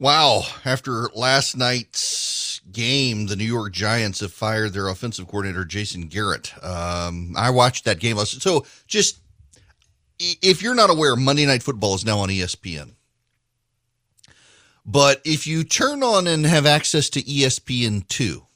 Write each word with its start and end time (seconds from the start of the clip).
Wow. 0.00 0.44
After 0.64 1.10
last 1.14 1.58
night's 1.58 2.62
game, 2.72 3.26
the 3.26 3.36
New 3.36 3.44
York 3.44 3.74
Giants 3.74 4.20
have 4.20 4.32
fired 4.32 4.72
their 4.72 4.88
offensive 4.88 5.28
coordinator, 5.28 5.66
Jason 5.66 6.08
Garrett. 6.08 6.54
Um, 6.64 7.34
I 7.36 7.50
watched 7.50 7.84
that 7.84 8.00
game. 8.00 8.16
So 8.16 8.64
just 8.86 9.20
if 10.18 10.62
you're 10.62 10.74
not 10.74 10.88
aware, 10.88 11.16
Monday 11.16 11.44
Night 11.44 11.62
Football 11.62 11.94
is 11.94 12.04
now 12.06 12.18
on 12.20 12.30
ESPN. 12.30 12.94
But 14.86 15.20
if 15.26 15.46
you 15.46 15.64
turn 15.64 16.02
on 16.02 16.26
and 16.26 16.46
have 16.46 16.64
access 16.64 17.10
to 17.10 17.22
ESPN2, 17.22 18.46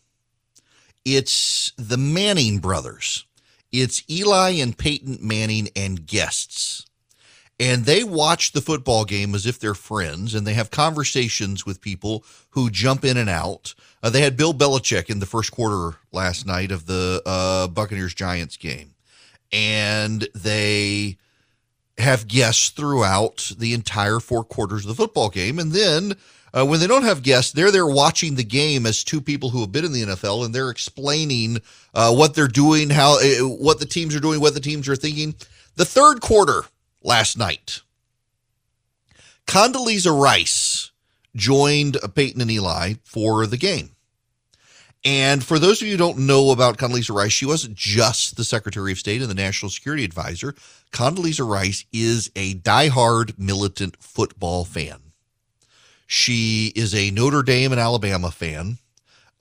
it's 1.05 1.73
the 1.77 1.99
Manning 1.99 2.59
brothers. 2.59 3.27
It's 3.71 4.03
Eli 4.09 4.53
and 4.53 4.77
Peyton 4.79 5.19
Manning 5.21 5.69
and 5.77 6.07
guests 6.07 6.87
and 7.61 7.85
they 7.85 8.03
watch 8.03 8.53
the 8.53 8.61
football 8.61 9.05
game 9.05 9.35
as 9.35 9.47
if 9.47 9.59
they're 9.59 9.75
friends 9.75 10.35
and 10.35 10.47
they 10.47 10.55
have 10.55 10.71
conversations 10.71 11.65
with 11.65 11.81
people 11.81 12.25
who 12.51 12.71
jump 12.71 13.05
in 13.05 13.17
and 13.17 13.31
out. 13.31 13.75
Uh, 14.03 14.11
they 14.11 14.23
had 14.23 14.37
Bill 14.37 14.53
Belichick 14.53 15.09
in 15.09 15.21
the 15.21 15.27
first 15.27 15.53
quarter 15.53 15.97
last 16.13 16.47
night 16.47 16.71
of 16.71 16.87
the 16.87 17.23
uh, 17.25 17.69
Buccaneers 17.69 18.15
Giants 18.15 18.57
game, 18.57 18.95
and 19.53 20.29
they 20.35 21.17
have 21.99 22.27
guests 22.27 22.71
throughout 22.71 23.53
the 23.57 23.73
entire 23.73 24.19
four 24.19 24.43
quarters 24.45 24.85
of 24.85 24.89
the 24.89 24.95
football 24.95 25.31
game. 25.31 25.59
And 25.61 25.73
then 25.73 26.15
uh, 26.53 26.67
when 26.67 26.81
they 26.81 26.87
don't 26.89 27.05
have 27.05 27.23
guests, 27.23 27.53
they're 27.53 27.71
there 27.71 27.87
watching 27.87 28.35
the 28.35 28.45
game 28.45 28.85
as 28.85 29.05
two 29.05 29.21
people 29.21 29.51
who 29.51 29.61
have 29.61 29.73
been 29.73 29.85
in 29.85 29.93
the 29.93 30.03
NFL 30.03 30.45
and 30.45 30.55
they're 30.55 30.71
explaining 30.71 31.59
uh, 31.95 32.13
what 32.13 32.35
they're 32.35 32.49
doing, 32.49 32.91
how 32.91 33.19
uh, 33.21 33.47
what 33.47 33.79
the 33.79 33.87
teams 33.87 34.15
are 34.15 34.21
doing, 34.21 34.41
what 34.41 34.55
the 34.55 34.61
teams 34.61 34.89
are 34.89 34.97
thinking. 34.97 35.35
The 35.77 35.85
third 35.85 36.21
quarter 36.21 36.63
last 37.05 37.39
night. 37.39 37.83
Condoleezza 39.47 40.19
Rice 40.19 40.91
joined 41.37 41.99
Peyton 42.15 42.41
and 42.41 42.51
Eli 42.51 42.95
for 43.05 43.47
the 43.47 43.57
game. 43.57 43.91
And 45.05 45.45
for 45.45 45.59
those 45.59 45.83
of 45.83 45.87
you 45.87 45.93
who 45.93 45.99
don't 45.99 46.21
know 46.21 46.51
about 46.51 46.79
Condoleezza 46.79 47.15
Rice, 47.15 47.33
she 47.33 47.45
wasn't 47.45 47.77
just 47.77 48.37
the 48.37 48.45
Secretary 48.45 48.91
of 48.91 48.99
State 48.99 49.21
and 49.21 49.31
the 49.31 49.35
National 49.35 49.69
Security 49.71 50.03
Advisor. 50.03 50.55
Condoleezza 50.93 51.47
Rice 51.47 51.85
is 51.93 52.31
a 52.35 52.55
diehard 52.55 53.39
militant 53.39 53.97
football 54.01 54.65
fan. 54.65 55.01
She 56.07 56.73
is 56.75 56.95
a 56.95 57.11
Notre 57.11 57.43
Dame 57.43 57.73
and 57.73 57.81
Alabama 57.81 58.31
fan. 58.31 58.79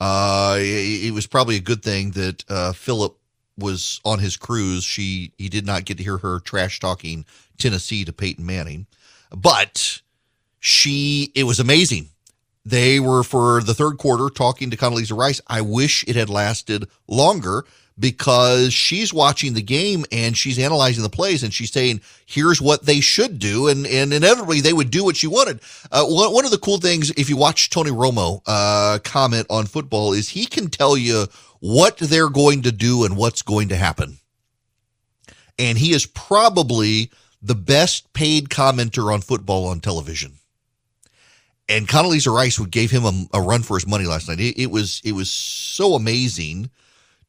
Uh, 0.01 0.57
it, 0.59 1.05
it 1.05 1.13
was 1.13 1.27
probably 1.27 1.55
a 1.55 1.61
good 1.61 1.81
thing 1.81 2.11
that 2.11 2.43
uh, 2.49 2.73
Philip 2.73 3.17
was 3.57 3.99
on 4.03 4.19
his 4.19 4.37
cruise. 4.37 4.83
She 4.83 5.33
he 5.37 5.49
did 5.49 5.65
not 5.65 5.85
get 5.85 5.97
to 5.97 6.03
hear 6.03 6.17
her 6.17 6.39
trash 6.39 6.79
talking 6.79 7.25
Tennessee 7.57 8.05
to 8.05 8.13
Peyton 8.13 8.45
Manning. 8.45 8.87
But 9.35 10.01
she, 10.59 11.31
it 11.35 11.43
was 11.43 11.59
amazing. 11.59 12.09
They 12.65 12.99
were 12.99 13.23
for 13.23 13.61
the 13.61 13.73
third 13.73 13.97
quarter 13.97 14.29
talking 14.29 14.69
to 14.69 14.77
Condoleezza 14.77 15.17
Rice. 15.17 15.41
I 15.47 15.61
wish 15.61 16.05
it 16.07 16.15
had 16.15 16.29
lasted 16.29 16.87
longer 17.07 17.65
because 17.99 18.73
she's 18.73 19.13
watching 19.13 19.53
the 19.53 19.61
game 19.61 20.05
and 20.11 20.35
she's 20.35 20.57
analyzing 20.57 21.03
the 21.03 21.09
plays 21.09 21.43
and 21.43 21.53
she's 21.53 21.71
saying, 21.71 22.01
here's 22.25 22.61
what 22.61 22.85
they 22.85 22.99
should 22.99 23.39
do. 23.39 23.67
And, 23.67 23.85
and 23.85 24.13
inevitably 24.13 24.61
they 24.61 24.73
would 24.73 24.89
do 24.89 25.03
what 25.03 25.17
she 25.17 25.27
wanted. 25.27 25.59
Uh, 25.91 26.05
one, 26.05 26.33
one 26.33 26.45
of 26.45 26.51
the 26.51 26.57
cool 26.57 26.77
things, 26.77 27.11
if 27.11 27.29
you 27.29 27.37
watch 27.37 27.69
Tony 27.69 27.91
Romo, 27.91 28.41
uh, 28.47 28.99
comment 29.03 29.45
on 29.49 29.65
football 29.65 30.13
is 30.13 30.29
he 30.29 30.45
can 30.45 30.69
tell 30.69 30.97
you 30.97 31.27
what 31.59 31.97
they're 31.97 32.29
going 32.29 32.63
to 32.63 32.71
do 32.71 33.05
and 33.05 33.15
what's 33.15 33.41
going 33.41 33.69
to 33.69 33.75
happen. 33.75 34.17
And 35.59 35.77
he 35.77 35.93
is 35.93 36.05
probably 36.05 37.11
the 37.41 37.55
best 37.55 38.11
paid 38.13 38.49
commenter 38.49 39.13
on 39.13 39.21
football 39.21 39.67
on 39.67 39.81
television. 39.81 40.33
And 41.69 41.87
Condoleezza 41.87 42.33
Rice 42.33 42.59
gave 42.59 42.91
him 42.91 43.05
a, 43.05 43.25
a 43.35 43.41
run 43.41 43.63
for 43.63 43.77
his 43.77 43.87
money 43.87 44.05
last 44.05 44.27
night. 44.27 44.39
It, 44.39 44.59
it, 44.59 44.71
was 44.71 45.01
it 45.05 45.13
was 45.13 45.29
so 45.29 45.93
amazing 45.93 46.69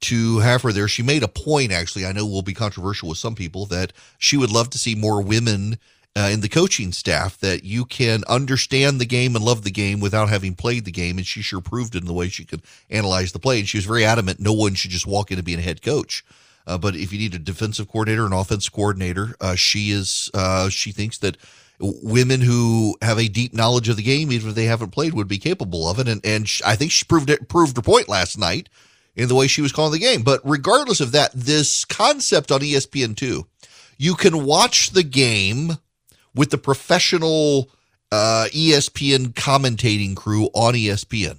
to 0.00 0.38
have 0.38 0.62
her 0.62 0.72
there. 0.72 0.88
She 0.88 1.02
made 1.02 1.22
a 1.22 1.28
point, 1.28 1.72
actually. 1.72 2.06
I 2.06 2.12
know 2.12 2.26
will 2.26 2.42
be 2.42 2.54
controversial 2.54 3.08
with 3.08 3.18
some 3.18 3.34
people 3.34 3.66
that 3.66 3.92
she 4.18 4.36
would 4.36 4.52
love 4.52 4.70
to 4.70 4.78
see 4.78 4.94
more 4.94 5.22
women 5.22 5.78
uh, 6.16 6.30
in 6.32 6.40
the 6.40 6.48
coaching 6.48 6.92
staff. 6.92 7.38
That 7.38 7.64
you 7.64 7.84
can 7.84 8.22
understand 8.28 9.00
the 9.00 9.06
game 9.06 9.34
and 9.36 9.44
love 9.44 9.62
the 9.62 9.70
game 9.70 10.00
without 10.00 10.28
having 10.28 10.54
played 10.54 10.84
the 10.84 10.92
game, 10.92 11.18
and 11.18 11.26
she 11.26 11.42
sure 11.42 11.60
proved 11.60 11.94
it 11.94 12.02
in 12.02 12.06
the 12.06 12.12
way 12.12 12.28
she 12.28 12.44
could 12.44 12.62
analyze 12.90 13.32
the 13.32 13.38
play. 13.38 13.58
And 13.58 13.68
she 13.68 13.78
was 13.78 13.86
very 13.86 14.04
adamant 14.04 14.40
no 14.40 14.52
one 14.52 14.74
should 14.74 14.90
just 14.90 15.06
walk 15.06 15.30
in 15.30 15.38
and 15.38 15.44
be 15.44 15.54
a 15.54 15.60
head 15.60 15.82
coach. 15.82 16.24
Uh, 16.66 16.78
but 16.78 16.96
if 16.96 17.12
you 17.12 17.18
need 17.18 17.34
a 17.34 17.38
defensive 17.38 17.88
coordinator, 17.88 18.24
an 18.24 18.32
offensive 18.32 18.72
coordinator, 18.72 19.34
uh, 19.40 19.54
she 19.54 19.90
is. 19.90 20.30
Uh, 20.32 20.68
she 20.68 20.92
thinks 20.92 21.18
that 21.18 21.36
women 21.80 22.40
who 22.40 22.96
have 23.02 23.18
a 23.18 23.28
deep 23.28 23.52
knowledge 23.52 23.88
of 23.88 23.96
the 23.96 24.02
game, 24.02 24.32
even 24.32 24.48
if 24.48 24.54
they 24.54 24.64
haven't 24.64 24.90
played, 24.90 25.14
would 25.14 25.28
be 25.28 25.38
capable 25.38 25.88
of 25.88 25.98
it. 25.98 26.08
And 26.08 26.24
and 26.24 26.50
I 26.64 26.76
think 26.76 26.90
she 26.90 27.04
proved 27.04 27.30
it. 27.30 27.48
Proved 27.48 27.76
her 27.76 27.82
point 27.82 28.08
last 28.08 28.38
night 28.38 28.68
in 29.16 29.28
the 29.28 29.34
way 29.34 29.46
she 29.46 29.62
was 29.62 29.72
calling 29.72 29.92
the 29.92 29.98
game. 29.98 30.22
But 30.22 30.40
regardless 30.44 31.00
of 31.00 31.12
that, 31.12 31.32
this 31.32 31.84
concept 31.84 32.50
on 32.50 32.60
ESPN 32.60 33.16
two, 33.16 33.46
you 33.98 34.14
can 34.14 34.44
watch 34.44 34.90
the 34.90 35.02
game 35.02 35.78
with 36.34 36.50
the 36.50 36.58
professional 36.58 37.70
uh, 38.10 38.46
ESPN 38.50 39.28
commentating 39.34 40.16
crew 40.16 40.46
on 40.54 40.74
ESPN, 40.74 41.38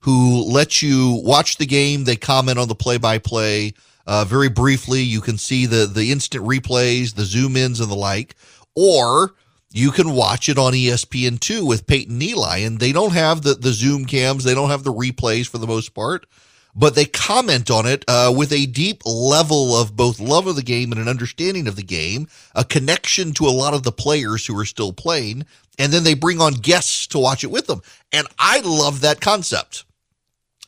who 0.00 0.42
let 0.44 0.82
you 0.82 1.20
watch 1.24 1.56
the 1.56 1.66
game. 1.66 2.04
They 2.04 2.16
comment 2.16 2.58
on 2.58 2.68
the 2.68 2.74
play 2.74 2.98
by 2.98 3.18
play 3.18 3.74
very 4.06 4.48
briefly. 4.48 5.00
You 5.02 5.20
can 5.20 5.38
see 5.38 5.66
the 5.66 5.86
the 5.86 6.12
instant 6.12 6.44
replays, 6.44 7.14
the 7.14 7.24
zoom 7.24 7.56
ins, 7.56 7.80
and 7.80 7.90
the 7.90 7.96
like, 7.96 8.34
or 8.74 9.34
you 9.72 9.90
can 9.90 10.12
watch 10.12 10.48
it 10.48 10.58
on 10.58 10.72
ESPN 10.72 11.40
two 11.40 11.66
with 11.66 11.86
Peyton 11.86 12.20
Eli, 12.22 12.58
and 12.58 12.78
they 12.78 12.92
don't 12.92 13.12
have 13.12 13.42
the 13.42 13.54
the 13.54 13.72
zoom 13.72 14.04
cams, 14.04 14.44
they 14.44 14.54
don't 14.54 14.70
have 14.70 14.84
the 14.84 14.92
replays 14.92 15.48
for 15.48 15.58
the 15.58 15.66
most 15.66 15.94
part, 15.94 16.26
but 16.74 16.94
they 16.94 17.04
comment 17.04 17.70
on 17.70 17.86
it 17.86 18.04
uh, 18.08 18.32
with 18.36 18.52
a 18.52 18.66
deep 18.66 19.02
level 19.06 19.76
of 19.76 19.96
both 19.96 20.18
love 20.20 20.46
of 20.46 20.56
the 20.56 20.62
game 20.62 20.92
and 20.92 21.00
an 21.00 21.08
understanding 21.08 21.66
of 21.66 21.76
the 21.76 21.82
game, 21.82 22.26
a 22.54 22.64
connection 22.64 23.32
to 23.34 23.46
a 23.46 23.48
lot 23.48 23.74
of 23.74 23.82
the 23.82 23.92
players 23.92 24.46
who 24.46 24.58
are 24.58 24.64
still 24.64 24.92
playing, 24.92 25.44
and 25.78 25.92
then 25.92 26.04
they 26.04 26.14
bring 26.14 26.40
on 26.40 26.54
guests 26.54 27.06
to 27.08 27.18
watch 27.18 27.44
it 27.44 27.50
with 27.50 27.66
them, 27.66 27.82
and 28.12 28.26
I 28.38 28.60
love 28.60 29.00
that 29.00 29.20
concept. 29.20 29.84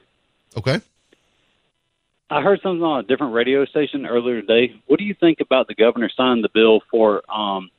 Okay. 0.55 0.79
I 2.31 2.41
heard 2.41 2.61
something 2.63 2.81
on 2.81 3.01
a 3.01 3.03
different 3.03 3.33
radio 3.33 3.65
station 3.65 4.05
earlier 4.05 4.39
today. 4.39 4.73
What 4.87 4.99
do 4.99 5.03
you 5.03 5.13
think 5.13 5.41
about 5.41 5.67
the 5.67 5.75
governor 5.75 6.09
signing 6.15 6.41
the 6.41 6.49
bill 6.53 6.79
for 6.89 7.29
um, 7.29 7.69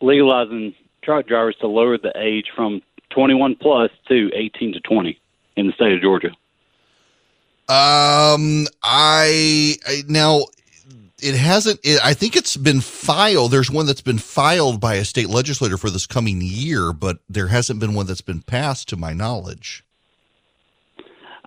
legalizing 0.00 0.74
truck 1.02 1.26
drivers 1.26 1.54
to 1.60 1.66
lower 1.66 1.98
the 1.98 2.12
age 2.16 2.46
from 2.56 2.80
21 3.10 3.56
plus 3.56 3.90
to 4.08 4.30
18 4.34 4.72
to 4.72 4.80
20 4.80 5.20
in 5.56 5.66
the 5.66 5.72
state 5.74 5.92
of 5.92 6.00
Georgia? 6.00 6.30
Um, 7.68 8.66
I, 8.82 9.76
I 9.86 10.02
now 10.08 10.44
it 11.22 11.34
hasn't. 11.34 11.80
It, 11.82 12.00
I 12.02 12.14
think 12.14 12.34
it's 12.34 12.56
been 12.56 12.80
filed. 12.80 13.50
There's 13.50 13.70
one 13.70 13.84
that's 13.84 14.00
been 14.00 14.16
filed 14.16 14.80
by 14.80 14.94
a 14.94 15.04
state 15.04 15.28
legislator 15.28 15.76
for 15.76 15.90
this 15.90 16.06
coming 16.06 16.40
year, 16.40 16.94
but 16.94 17.18
there 17.28 17.48
hasn't 17.48 17.78
been 17.78 17.92
one 17.92 18.06
that's 18.06 18.22
been 18.22 18.40
passed, 18.40 18.88
to 18.88 18.96
my 18.96 19.12
knowledge. 19.12 19.84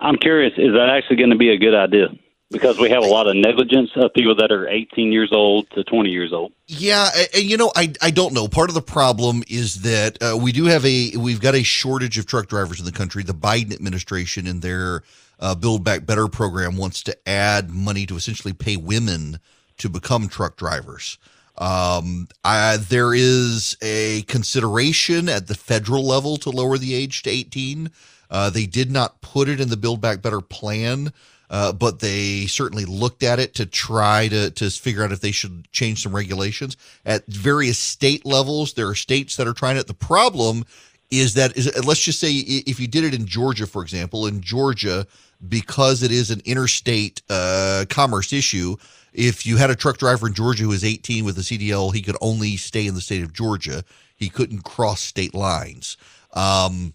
I'm 0.02 0.16
curious. 0.16 0.52
Is 0.58 0.72
that 0.74 0.88
actually 0.90 1.16
going 1.16 1.30
to 1.30 1.36
be 1.36 1.50
a 1.50 1.56
good 1.56 1.74
idea? 1.74 2.08
Because 2.50 2.78
we 2.78 2.90
have 2.90 3.02
a 3.02 3.06
lot 3.06 3.26
of 3.28 3.34
negligence 3.34 3.90
of 3.96 4.12
people 4.12 4.34
that 4.34 4.52
are 4.52 4.68
18 4.68 5.10
years 5.10 5.32
old 5.32 5.70
to 5.70 5.84
20 5.84 6.10
years 6.10 6.34
old. 6.34 6.52
Yeah, 6.66 7.08
and 7.34 7.44
you 7.44 7.56
know, 7.56 7.72
I 7.74 7.94
I 8.02 8.10
don't 8.10 8.34
know. 8.34 8.46
Part 8.46 8.68
of 8.68 8.74
the 8.74 8.82
problem 8.82 9.42
is 9.48 9.82
that 9.82 10.22
uh, 10.22 10.36
we 10.36 10.52
do 10.52 10.66
have 10.66 10.84
a 10.84 11.16
we've 11.16 11.40
got 11.40 11.54
a 11.54 11.62
shortage 11.62 12.18
of 12.18 12.26
truck 12.26 12.48
drivers 12.48 12.78
in 12.78 12.84
the 12.84 12.92
country. 12.92 13.22
The 13.22 13.32
Biden 13.32 13.72
administration 13.72 14.46
and 14.46 14.60
their 14.60 15.02
uh, 15.40 15.54
Build 15.54 15.82
Back 15.82 16.04
Better 16.04 16.28
program 16.28 16.76
wants 16.76 17.02
to 17.04 17.16
add 17.26 17.70
money 17.70 18.04
to 18.04 18.16
essentially 18.16 18.52
pay 18.52 18.76
women 18.76 19.38
to 19.78 19.88
become 19.88 20.28
truck 20.28 20.56
drivers. 20.56 21.16
Um, 21.56 22.28
I, 22.44 22.76
there 22.76 23.14
is 23.14 23.76
a 23.80 24.22
consideration 24.22 25.28
at 25.28 25.46
the 25.46 25.54
federal 25.54 26.04
level 26.06 26.36
to 26.38 26.50
lower 26.50 26.76
the 26.76 26.94
age 26.94 27.22
to 27.22 27.30
18. 27.30 27.90
Uh, 28.32 28.48
they 28.50 28.66
did 28.66 28.90
not 28.90 29.20
put 29.20 29.48
it 29.48 29.60
in 29.60 29.68
the 29.68 29.76
Build 29.76 30.00
Back 30.00 30.22
Better 30.22 30.40
plan, 30.40 31.12
uh, 31.50 31.70
but 31.70 32.00
they 32.00 32.46
certainly 32.46 32.86
looked 32.86 33.22
at 33.22 33.38
it 33.38 33.54
to 33.54 33.66
try 33.66 34.26
to, 34.28 34.50
to 34.52 34.70
figure 34.70 35.04
out 35.04 35.12
if 35.12 35.20
they 35.20 35.32
should 35.32 35.70
change 35.70 36.02
some 36.02 36.16
regulations. 36.16 36.78
At 37.04 37.26
various 37.26 37.78
state 37.78 38.24
levels, 38.24 38.72
there 38.72 38.88
are 38.88 38.94
states 38.94 39.36
that 39.36 39.46
are 39.46 39.52
trying 39.52 39.76
it. 39.76 39.86
The 39.86 39.94
problem 39.94 40.64
is 41.10 41.34
that, 41.34 41.54
is, 41.58 41.70
let's 41.84 42.00
just 42.00 42.20
say 42.20 42.32
if 42.32 42.80
you 42.80 42.88
did 42.88 43.04
it 43.04 43.12
in 43.12 43.26
Georgia, 43.26 43.66
for 43.66 43.82
example, 43.82 44.26
in 44.26 44.40
Georgia, 44.40 45.06
because 45.46 46.02
it 46.02 46.10
is 46.10 46.30
an 46.30 46.40
interstate 46.46 47.20
uh, 47.28 47.84
commerce 47.90 48.32
issue, 48.32 48.76
if 49.12 49.44
you 49.44 49.58
had 49.58 49.68
a 49.68 49.76
truck 49.76 49.98
driver 49.98 50.26
in 50.26 50.32
Georgia 50.32 50.62
who 50.62 50.70
was 50.70 50.84
18 50.84 51.26
with 51.26 51.36
a 51.36 51.42
CDL, 51.42 51.94
he 51.94 52.00
could 52.00 52.16
only 52.22 52.56
stay 52.56 52.86
in 52.86 52.94
the 52.94 53.02
state 53.02 53.22
of 53.22 53.34
Georgia. 53.34 53.84
He 54.16 54.30
couldn't 54.30 54.64
cross 54.64 55.02
state 55.02 55.34
lines. 55.34 55.98
Um, 56.32 56.94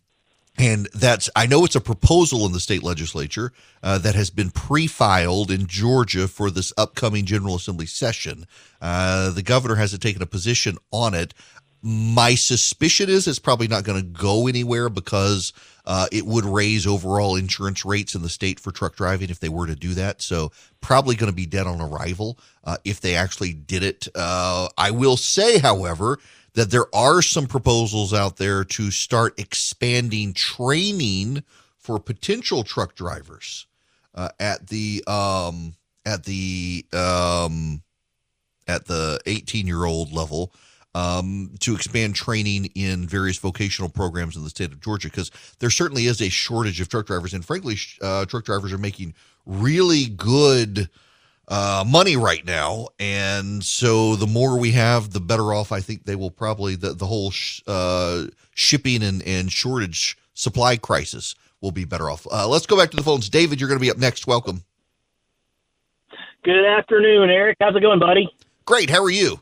and 0.58 0.90
that's, 0.94 1.30
I 1.36 1.46
know 1.46 1.66
it's 1.66 1.76
a 1.76 1.82
proposal 1.82 2.46
in 2.46 2.52
the 2.52 2.60
state 2.60 2.82
legislature 2.82 3.54
uh, 3.84 4.00
that 4.00 4.16
has 4.16 4.32
been 4.32 4.50
pre 4.50 4.88
filed 4.88 5.52
in 5.52 5.68
Georgia 5.68 6.28
for 6.28 6.50
this 6.50 6.74
upcoming 6.78 7.26
General 7.26 7.56
Assembly 7.56 7.86
session. 7.86 8.46
Uh, 8.82 9.32
the 9.32 9.44
governor 9.44 9.76
hasn't 9.76 10.02
taken 10.02 10.22
a 10.22 10.28
position 10.28 10.78
on 10.92 11.14
it. 11.14 11.36
My 11.84 12.34
suspicion 12.34 13.08
is 13.08 13.28
it's 13.28 13.38
probably 13.38 13.68
not 13.68 13.84
going 13.84 14.02
to 14.02 14.08
go 14.08 14.48
anywhere 14.48 14.90
because 14.90 15.54
uh, 15.86 16.08
it 16.12 16.26
would 16.26 16.44
raise 16.44 16.88
overall 16.88 17.36
insurance 17.36 17.86
rates 17.86 18.16
in 18.16 18.24
the 18.24 18.30
state 18.30 18.60
for 18.60 18.72
truck 18.72 18.96
driving 18.96 19.30
if 19.30 19.40
they 19.40 19.50
were 19.50 19.68
to 19.68 19.76
do 19.76 19.94
that. 19.94 20.24
So 20.24 20.52
probably 20.82 21.16
going 21.16 21.32
to 21.32 21.36
be 21.36 21.46
dead 21.46 21.68
on 21.68 21.80
arrival 21.80 22.40
uh, 22.64 22.78
if 22.84 23.00
they 23.00 23.16
actually 23.16 23.54
did 23.54 23.84
it. 23.84 24.08
Uh, 24.16 24.70
I 24.76 24.90
will 24.90 25.18
say, 25.18 25.60
however, 25.60 26.18
that 26.58 26.72
there 26.72 26.94
are 26.94 27.22
some 27.22 27.46
proposals 27.46 28.16
out 28.16 28.38
there 28.38 28.64
to 28.64 28.90
start 28.90 29.40
expanding 29.40 30.34
training 30.34 31.44
for 31.78 32.00
potential 32.00 32.64
truck 32.64 32.96
drivers 32.96 33.68
uh, 34.16 34.30
at 34.40 34.66
the 34.66 35.04
um, 35.06 35.76
at 36.04 36.24
the 36.24 36.84
um, 36.94 37.84
at 38.68 38.86
the 38.86 39.20
18 39.28 39.68
year 39.68 39.86
old 39.86 40.12
level 40.12 40.52
um, 40.96 41.52
to 41.60 41.76
expand 41.76 42.16
training 42.16 42.72
in 42.74 43.08
various 43.08 43.38
vocational 43.38 43.88
programs 43.88 44.36
in 44.36 44.44
the 44.44 44.50
state 44.50 44.72
of 44.72 44.82
Georgia 44.82 45.10
because 45.10 45.30
there 45.60 45.70
certainly 45.70 46.08
is 46.08 46.20
a 46.22 46.30
shortage 46.30 46.82
of 46.82 46.90
truck 46.90 47.06
drivers, 47.06 47.36
and 47.36 47.46
frankly, 47.46 47.76
uh, 48.02 48.26
truck 48.26 48.46
drivers 48.46 48.74
are 48.74 48.80
making 48.80 49.14
really 49.46 50.06
good 50.06 50.90
uh, 51.48 51.84
money 51.88 52.18
right 52.18 52.46
now, 52.46 52.88
and 53.00 53.64
so 53.64 54.16
the 54.16 54.28
more 54.28 54.58
we 54.60 54.72
have, 54.72 55.12
the 55.12 55.20
better 55.20 55.54
off. 55.54 55.72
I 55.72 55.80
think 55.80 56.06
they 56.06 56.16
will 56.16 56.32
probably 56.32 56.76
the 56.76 56.94
the 56.94 57.06
whole 57.06 57.32
sh- 57.32 57.62
uh, 57.68 58.26
shipping 58.54 59.04
and 59.04 59.22
and 59.24 59.52
shortage 59.52 60.18
supply 60.34 60.78
crisis 60.78 61.36
will 61.62 61.72
be 61.72 61.86
better 61.86 62.10
off. 62.10 62.28
Uh, 62.32 62.48
let's 62.48 62.66
go 62.66 62.78
back 62.78 62.92
to 62.92 62.98
the 62.98 63.04
phones. 63.04 63.30
David, 63.30 63.60
you're 63.60 63.70
going 63.70 63.80
to 63.80 63.86
be 63.86 63.90
up 63.92 63.98
next. 63.98 64.28
Welcome. 64.28 64.64
Good 66.44 66.66
afternoon, 66.66 67.30
Erick. 67.30 67.58
How's 67.60 67.76
it 67.76 67.82
going, 67.82 68.00
buddy? 68.00 68.30
Great. 68.66 68.90
How 68.90 69.04
are 69.04 69.10
you? 69.10 69.42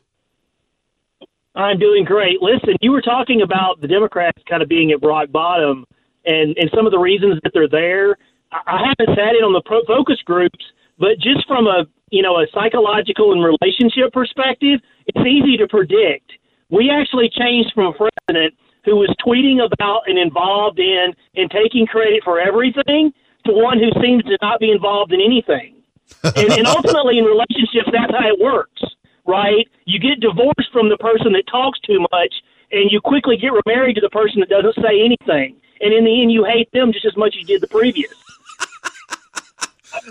I'm 1.54 1.78
doing 1.78 2.04
great. 2.04 2.42
Listen, 2.42 2.76
you 2.80 2.92
were 2.92 3.02
talking 3.02 3.42
about 3.42 3.80
the 3.80 3.88
Democrats 3.88 4.42
kind 4.48 4.62
of 4.62 4.68
being 4.68 4.92
at 4.92 5.02
rock 5.02 5.30
bottom 5.30 5.86
and, 6.24 6.56
and 6.56 6.70
some 6.74 6.86
of 6.86 6.92
the 6.92 6.98
reasons 6.98 7.38
that 7.42 7.52
they're 7.54 7.68
there. 7.68 8.16
I 8.52 8.78
haven't 8.88 9.14
sat 9.16 9.34
in 9.34 9.44
on 9.44 9.52
the 9.52 9.62
pro 9.64 9.84
focus 9.86 10.20
groups, 10.24 10.58
but 10.98 11.18
just 11.18 11.46
from 11.46 11.66
a 11.66 11.86
you 12.10 12.22
know 12.22 12.36
a 12.36 12.46
psychological 12.52 13.32
and 13.32 13.42
relationship 13.42 14.12
perspective, 14.12 14.80
it's 15.06 15.26
easy 15.26 15.56
to 15.56 15.66
predict. 15.68 16.32
We 16.70 16.90
actually 16.90 17.30
changed 17.30 17.72
from 17.74 17.86
a 17.86 17.92
president 17.92 18.54
who 18.84 18.96
was 18.96 19.10
tweeting 19.24 19.64
about 19.64 20.02
and 20.06 20.18
involved 20.18 20.78
in 20.78 21.14
and 21.34 21.50
taking 21.50 21.86
credit 21.86 22.22
for 22.24 22.40
everything 22.40 23.12
to 23.46 23.52
one 23.52 23.78
who 23.78 23.90
seems 24.02 24.24
to 24.24 24.38
not 24.42 24.60
be 24.60 24.70
involved 24.70 25.12
in 25.12 25.20
anything. 25.20 25.74
and, 26.22 26.52
and 26.52 26.66
ultimately, 26.66 27.18
in 27.18 27.24
relationships, 27.24 27.90
that's 27.92 28.12
how 28.12 28.28
it 28.28 28.38
works 28.38 28.82
right? 29.26 29.68
You 29.84 29.98
get 29.98 30.20
divorced 30.20 30.70
from 30.72 30.88
the 30.88 30.96
person 30.96 31.32
that 31.32 31.44
talks 31.50 31.78
too 31.80 32.00
much, 32.12 32.34
and 32.70 32.90
you 32.90 33.00
quickly 33.00 33.36
get 33.36 33.52
remarried 33.52 33.96
to 33.96 34.00
the 34.00 34.10
person 34.10 34.40
that 34.40 34.48
doesn't 34.48 34.82
say 34.82 35.02
anything. 35.02 35.56
And 35.80 35.92
in 35.92 36.04
the 36.04 36.22
end, 36.22 36.32
you 36.32 36.44
hate 36.44 36.70
them 36.72 36.92
just 36.92 37.04
as 37.04 37.16
much 37.16 37.34
as 37.36 37.40
you 37.42 37.46
did 37.46 37.60
the 37.60 37.68
previous. 37.68 38.14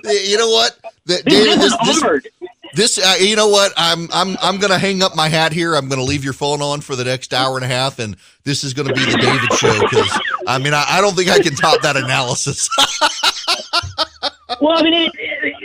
You 0.03 0.37
know 0.37 0.49
what, 0.49 0.77
the, 1.05 1.21
David, 1.25 1.59
this, 1.59 1.77
this. 1.85 2.23
This, 2.73 2.97
uh, 2.97 3.15
you 3.21 3.37
know 3.37 3.47
what, 3.47 3.71
I'm 3.77 4.09
I'm 4.11 4.35
I'm 4.41 4.57
going 4.57 4.71
to 4.71 4.77
hang 4.77 5.01
up 5.01 5.15
my 5.15 5.29
hat 5.29 5.53
here. 5.53 5.75
I'm 5.75 5.87
going 5.87 5.99
to 5.99 6.03
leave 6.03 6.25
your 6.25 6.33
phone 6.33 6.61
on 6.61 6.81
for 6.81 6.97
the 6.97 7.05
next 7.05 7.33
hour 7.33 7.55
and 7.55 7.63
a 7.63 7.69
half, 7.69 7.99
and 7.99 8.17
this 8.43 8.65
is 8.65 8.73
going 8.73 8.89
to 8.89 8.93
be 8.93 8.99
the 8.99 9.17
David 9.17 9.53
show 9.53 9.79
because 9.79 10.19
I 10.45 10.57
mean 10.57 10.73
I, 10.73 10.83
I, 10.85 10.99
don't 10.99 11.15
think 11.15 11.29
I 11.29 11.39
can 11.39 11.55
top 11.55 11.81
that 11.83 11.95
analysis. 11.95 12.67
well, 14.59 14.77
I 14.77 14.83
mean, 14.83 14.93
it, 14.93 15.11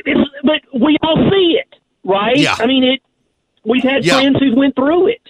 it, 0.07 0.29
but 0.45 0.81
we 0.81 0.99
all 1.03 1.17
see 1.33 1.59
it, 1.59 1.75
right? 2.05 2.37
Yeah. 2.37 2.55
I 2.61 2.67
mean, 2.67 2.85
it 2.85 3.03
We've 3.65 3.83
had 3.83 4.05
yep. 4.05 4.17
friends 4.17 4.39
who 4.41 4.55
went 4.55 4.75
through 4.75 5.09
it. 5.09 5.21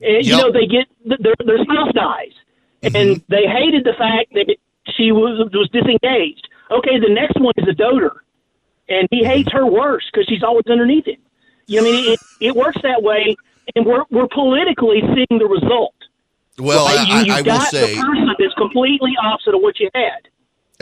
And, 0.00 0.24
yep. 0.24 0.24
You 0.24 0.36
know, 0.36 0.52
they 0.52 0.66
get 0.66 0.86
their 1.04 1.34
their 1.44 1.58
spouse 1.64 1.92
dies, 1.94 2.32
mm-hmm. 2.82 2.96
and 2.96 3.22
they 3.28 3.46
hated 3.46 3.84
the 3.84 3.94
fact 3.98 4.32
that 4.34 4.54
she 4.96 5.12
was 5.12 5.48
was 5.52 5.68
disengaged. 5.70 6.48
Okay, 6.70 6.98
the 6.98 7.12
next 7.12 7.40
one 7.40 7.52
is 7.56 7.68
a 7.68 7.74
doter, 7.74 8.22
and 8.90 9.08
he 9.10 9.24
hates 9.24 9.50
her 9.52 9.64
worse 9.64 10.04
because 10.12 10.26
she's 10.28 10.42
always 10.42 10.66
underneath 10.68 11.06
him. 11.06 11.16
You 11.66 11.80
know, 11.80 11.88
I 11.88 11.92
mean, 11.92 12.12
it 12.12 12.20
it 12.40 12.56
works 12.56 12.78
that 12.82 13.02
way, 13.02 13.36
and 13.74 13.86
we're 13.86 14.04
we're 14.10 14.28
politically 14.28 15.00
seeing 15.00 15.38
the 15.38 15.46
result. 15.46 15.94
Well, 16.58 16.84
right? 16.84 17.08
you, 17.08 17.14
I, 17.14 17.22
you 17.22 17.32
I 17.32 17.42
got 17.42 17.58
will 17.58 17.66
say 17.66 17.94
the 17.94 18.02
person 18.02 18.28
that's 18.38 18.54
completely 18.54 19.12
opposite 19.22 19.54
of 19.54 19.62
what 19.62 19.78
you 19.80 19.88
had. 19.94 20.28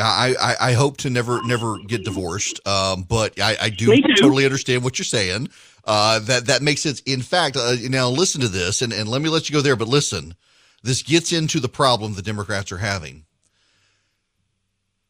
I, 0.01 0.35
I, 0.41 0.57
I, 0.69 0.73
hope 0.75 0.99
to 0.99 1.11
never 1.11 1.43
never 1.43 1.77
get 1.79 2.05
divorced, 2.05 2.67
um, 2.69 3.03
but 3.03 3.41
I, 3.41 3.57
I 3.63 3.71
do 3.71 4.01
totally 4.17 4.45
understand 4.45 4.85
what 4.85 4.97
you're 4.97 5.05
saying. 5.05 5.49
Uh, 5.85 6.21
that 6.21 6.47
that 6.47 6.63
makes 6.63 6.83
sense. 6.83 7.01
In 7.01 7.21
fact, 7.21 7.57
uh, 7.57 7.75
now 7.83 8.09
listen 8.09 8.41
to 8.43 8.49
this, 8.49 8.81
and, 8.81 8.93
and 8.93 9.09
let 9.09 9.23
me 9.23 9.29
let 9.29 9.49
you 9.49 9.55
go 9.55 9.61
there. 9.61 9.75
But 9.75 9.89
listen, 9.89 10.37
this 10.85 11.03
gets 11.03 11.33
into 11.33 11.59
the 11.59 11.69
problem 11.69 12.15
the 12.15 12.23
Democrats 12.23 12.71
are 12.71 12.79
having. 12.79 13.25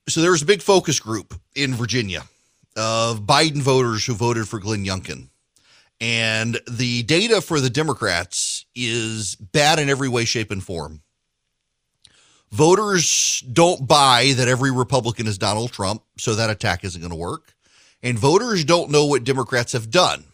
So 0.09 0.23
there 0.23 0.31
was 0.31 0.41
a 0.41 0.47
big 0.47 0.63
focus 0.63 1.01
group 1.01 1.35
in 1.55 1.75
Virginia 1.75 2.23
of 2.79 3.23
Biden 3.23 3.61
voters 3.61 4.07
who 4.07 4.15
voted 4.15 4.49
for 4.49 4.59
Glenn 4.59 4.85
Youngkin. 4.85 5.29
And 6.01 6.61
the 6.71 7.03
data 7.03 7.41
for 7.41 7.61
the 7.61 7.71
Democrats 7.71 8.65
is 8.75 9.35
bad 9.35 9.79
in 9.79 9.91
every 9.91 10.09
way, 10.09 10.25
shape, 10.25 10.51
and 10.51 10.63
form. 10.63 11.03
Voters 12.51 13.43
don't 13.53 13.87
buy 13.87 14.33
that 14.37 14.49
every 14.49 14.71
Republican 14.71 15.27
is 15.27 15.37
Donald 15.37 15.73
Trump, 15.73 16.03
so 16.17 16.35
that 16.35 16.51
attack 16.51 16.85
isn't 16.85 17.01
going 17.01 17.11
to 17.11 17.17
work. 17.17 17.55
And 18.03 18.19
voters 18.19 18.65
don't 18.65 18.91
know 18.91 19.05
what 19.07 19.25
Democrats 19.25 19.73
have 19.73 19.91
done 19.91 20.25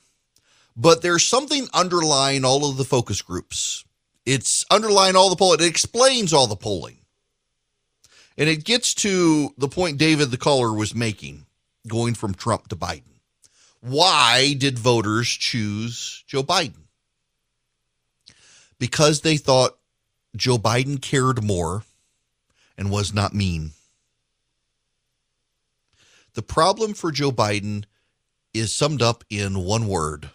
but 0.77 1.03
there's 1.03 1.25
something 1.25 1.69
underlying 1.73 2.45
all 2.45 2.69
of 2.69 2.77
the 2.77 2.85
focus 2.85 3.23
groups. 3.23 3.85
It's 4.27 4.65
underlying 4.71 5.17
all 5.17 5.31
the 5.31 5.37
polling. 5.37 5.61
It 5.61 5.67
explains 5.67 6.33
all 6.33 6.47
the 6.47 6.57
polling. 6.57 6.99
And 8.37 8.49
it 8.49 8.65
gets 8.65 8.95
to 8.95 9.55
the 9.57 9.69
point 9.69 9.99
David, 9.99 10.31
the 10.31 10.37
caller, 10.37 10.73
was 10.73 10.95
making 10.95 11.44
going 11.87 12.15
from 12.15 12.35
Trump 12.35 12.69
to 12.69 12.77
Biden. 12.77 13.21
Why 13.81 14.55
did 14.55 14.79
voters 14.79 15.29
choose 15.29 16.25
Joe 16.27 16.43
Biden? 16.43 16.85
Because 18.79 19.21
they 19.21 19.37
thought 19.37 19.79
Joe 20.35 20.59
Biden 20.59 21.01
cared 21.01 21.45
more 21.45 21.85
and 22.79 22.91
was 22.91 23.13
not 23.13 23.35
mean. 23.35 23.73
The 26.35 26.43
problem 26.43 26.95
for 26.95 27.13
Joe 27.13 27.31
Biden 27.31 27.85
is 28.53 28.73
summed 28.73 29.03
up 29.03 29.23
in 29.29 29.65
one 29.65 29.87
word 29.87 30.31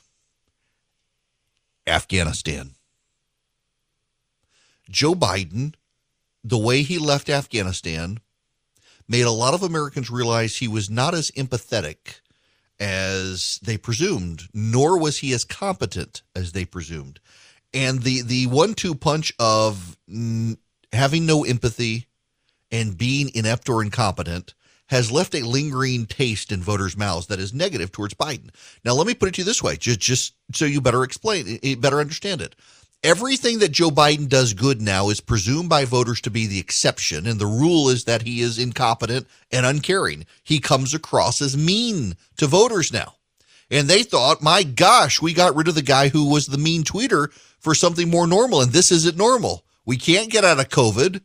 Afghanistan. 1.86 2.72
Joe 4.89 5.13
Biden, 5.13 5.74
the 6.44 6.58
way 6.58 6.84
he 6.84 6.98
left 6.98 7.29
Afghanistan, 7.29 8.20
made 9.10 9.24
a 9.24 9.32
lot 9.32 9.54
of 9.54 9.63
Americans 9.63 10.10
realize 10.10 10.58
he 10.58 10.68
was 10.68 10.89
not 10.89 11.13
as 11.13 11.32
empathetic 11.32 12.22
as 12.80 13.60
they 13.62 13.78
presumed, 13.78 14.44
nor 14.54 14.98
was 14.98 15.18
he 15.18 15.34
as 15.34 15.44
competent 15.44 16.22
as 16.36 16.54
they 16.54 16.63
presumed. 16.63 17.20
And 17.74 18.04
the 18.04 18.22
the 18.22 18.48
one 18.48 18.74
two 18.74 18.96
punch 18.96 19.34
of 19.39 19.98
having 20.94 21.25
no 21.25 21.44
empathy 21.44 22.08
and 22.72 22.98
being 22.98 23.32
inept 23.34 23.68
or 23.70 23.84
incompetent 23.84 24.54
has 24.88 25.12
left 25.12 25.36
a 25.36 25.46
lingering 25.46 26.08
taste 26.08 26.51
in 26.51 26.63
voters' 26.63 26.98
mouths 26.98 27.28
that 27.28 27.39
is 27.39 27.54
negative 27.54 27.92
towards 27.92 28.16
Biden. 28.16 28.50
Now, 28.84 28.94
let 28.94 29.06
me 29.06 29.13
put 29.13 29.30
it 29.30 29.36
to 29.36 29.42
you 29.42 29.46
this 29.46 29.62
way, 29.62 29.75
just 29.78 30.00
just 30.00 30.34
so 30.54 30.66
you 30.66 30.82
better 30.82 31.04
explain, 31.04 31.48
eh, 31.48 31.60
eh, 31.63 31.75
better 31.75 32.00
understand 32.00 32.42
it. 32.42 32.56
Everything 33.03 33.60
that 33.60 33.72
Joe 33.72 33.91
Biden 33.91 34.27
does 34.27 34.53
good 34.53 34.82
now 34.82 35.08
is 35.08 35.22
presumed 35.22 35.70
by 35.70 35.86
voters 35.86 36.20
to 36.22 36.29
be 36.29 36.48
the 36.48 36.60
exception, 36.60 37.27
and 37.27 37.39
the 37.39 37.46
rule 37.46 37.88
is 37.88 38.03
that 38.03 38.24
he 38.24 38.41
is 38.41 38.60
incompetent 38.60 39.25
and 39.51 39.65
uncaring. 39.65 40.25
He 40.44 40.60
comes 40.60 40.94
across 40.94 41.41
as 41.41 41.56
mean 41.56 42.18
to 42.36 42.46
voters 42.46 42.91
now. 42.91 43.15
And 43.72 43.88
they 43.88 44.03
thought, 44.03 44.41
my 44.41 44.63
gosh, 44.63 45.22
we 45.22 45.34
got 45.34 45.56
rid 45.56 45.70
of 45.70 45.75
the 45.75 45.82
guy 45.82 46.10
who 46.10 46.29
was 46.29 46.48
the 46.48 46.58
mean 46.58 46.84
tweeter 46.84 47.32
for 47.58 47.74
something 47.74 48.10
more 48.10 48.27
normal, 48.27 48.62
and 48.62 48.74
this 48.74 48.91
isn't 48.91 49.15
normal. 49.15 49.63
We 49.86 49.96
can't 49.96 50.29
get 50.29 50.44
out 50.44 50.60
of 50.60 50.68
COVID. 50.68 51.22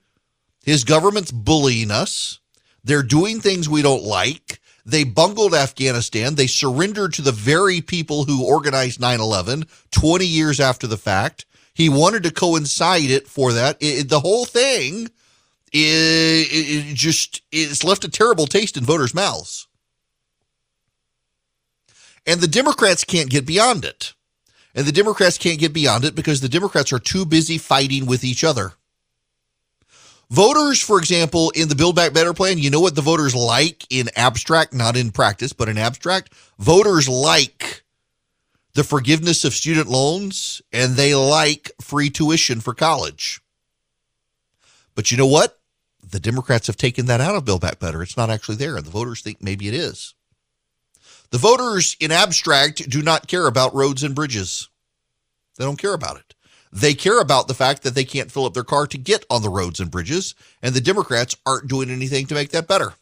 His 0.64 0.84
government's 0.84 1.32
bullying 1.32 1.90
us. 1.90 2.38
They're 2.84 3.02
doing 3.02 3.40
things 3.40 3.68
we 3.68 3.82
don't 3.82 4.04
like. 4.04 4.60
They 4.86 5.02
bungled 5.02 5.54
Afghanistan. 5.54 6.36
They 6.36 6.46
surrendered 6.46 7.14
to 7.14 7.22
the 7.22 7.32
very 7.32 7.80
people 7.80 8.24
who 8.24 8.46
organized 8.46 9.00
9 9.00 9.18
11 9.18 9.64
20 9.90 10.24
years 10.24 10.60
after 10.60 10.86
the 10.86 10.98
fact. 10.98 11.46
He 11.74 11.88
wanted 11.88 12.22
to 12.22 12.30
coincide 12.30 13.10
it 13.10 13.26
for 13.26 13.52
that. 13.52 13.76
It, 13.80 14.08
the 14.08 14.20
whole 14.20 14.44
thing 14.44 15.10
it, 15.72 16.48
it 16.90 16.94
just 16.94 17.42
it's 17.50 17.82
left 17.82 18.04
a 18.04 18.08
terrible 18.08 18.46
taste 18.46 18.76
in 18.76 18.84
voters' 18.84 19.14
mouths. 19.14 19.66
And 22.26 22.40
the 22.40 22.48
Democrats 22.48 23.04
can't 23.04 23.28
get 23.28 23.44
beyond 23.44 23.84
it. 23.84 24.14
And 24.74 24.86
the 24.86 24.92
Democrats 24.92 25.36
can't 25.36 25.58
get 25.58 25.72
beyond 25.72 26.04
it 26.04 26.14
because 26.14 26.40
the 26.40 26.48
Democrats 26.48 26.92
are 26.92 26.98
too 26.98 27.26
busy 27.26 27.58
fighting 27.58 28.06
with 28.06 28.24
each 28.24 28.44
other. 28.44 28.72
Voters, 30.30 30.80
for 30.80 30.98
example, 30.98 31.50
in 31.50 31.68
the 31.68 31.76
Build 31.76 31.94
Back 31.94 32.12
Better 32.12 32.32
plan, 32.32 32.58
you 32.58 32.70
know 32.70 32.80
what 32.80 32.94
the 32.94 33.02
voters 33.02 33.34
like 33.34 33.86
in 33.90 34.08
abstract, 34.16 34.72
not 34.72 34.96
in 34.96 35.12
practice, 35.12 35.52
but 35.52 35.68
in 35.68 35.76
abstract? 35.76 36.32
Voters 36.58 37.08
like 37.08 37.83
the 38.74 38.84
forgiveness 38.84 39.44
of 39.44 39.54
student 39.54 39.88
loans 39.88 40.60
and 40.72 40.94
they 40.94 41.14
like 41.14 41.70
free 41.80 42.10
tuition 42.10 42.60
for 42.60 42.74
college. 42.74 43.40
But 44.94 45.10
you 45.10 45.16
know 45.16 45.26
what? 45.26 45.58
The 46.08 46.20
Democrats 46.20 46.66
have 46.66 46.76
taken 46.76 47.06
that 47.06 47.20
out 47.20 47.34
of 47.34 47.44
Build 47.44 47.62
Back 47.62 47.78
Better. 47.78 48.02
It's 48.02 48.16
not 48.16 48.30
actually 48.30 48.56
there, 48.56 48.76
and 48.76 48.84
the 48.84 48.90
voters 48.90 49.22
think 49.22 49.42
maybe 49.42 49.68
it 49.68 49.74
is. 49.74 50.14
The 51.30 51.38
voters 51.38 51.96
in 51.98 52.12
abstract 52.12 52.88
do 52.88 53.02
not 53.02 53.26
care 53.26 53.46
about 53.46 53.74
roads 53.74 54.02
and 54.02 54.14
bridges. 54.14 54.68
They 55.56 55.64
don't 55.64 55.78
care 55.78 55.94
about 55.94 56.16
it. 56.18 56.34
They 56.70 56.94
care 56.94 57.20
about 57.20 57.48
the 57.48 57.54
fact 57.54 57.82
that 57.82 57.94
they 57.94 58.04
can't 58.04 58.30
fill 58.30 58.44
up 58.44 58.54
their 58.54 58.64
car 58.64 58.86
to 58.88 58.98
get 58.98 59.24
on 59.30 59.42
the 59.42 59.48
roads 59.48 59.80
and 59.80 59.90
bridges, 59.90 60.34
and 60.62 60.74
the 60.74 60.80
Democrats 60.80 61.36
aren't 61.46 61.68
doing 61.68 61.90
anything 61.90 62.26
to 62.26 62.34
make 62.34 62.50
that 62.50 62.68
better. 62.68 62.94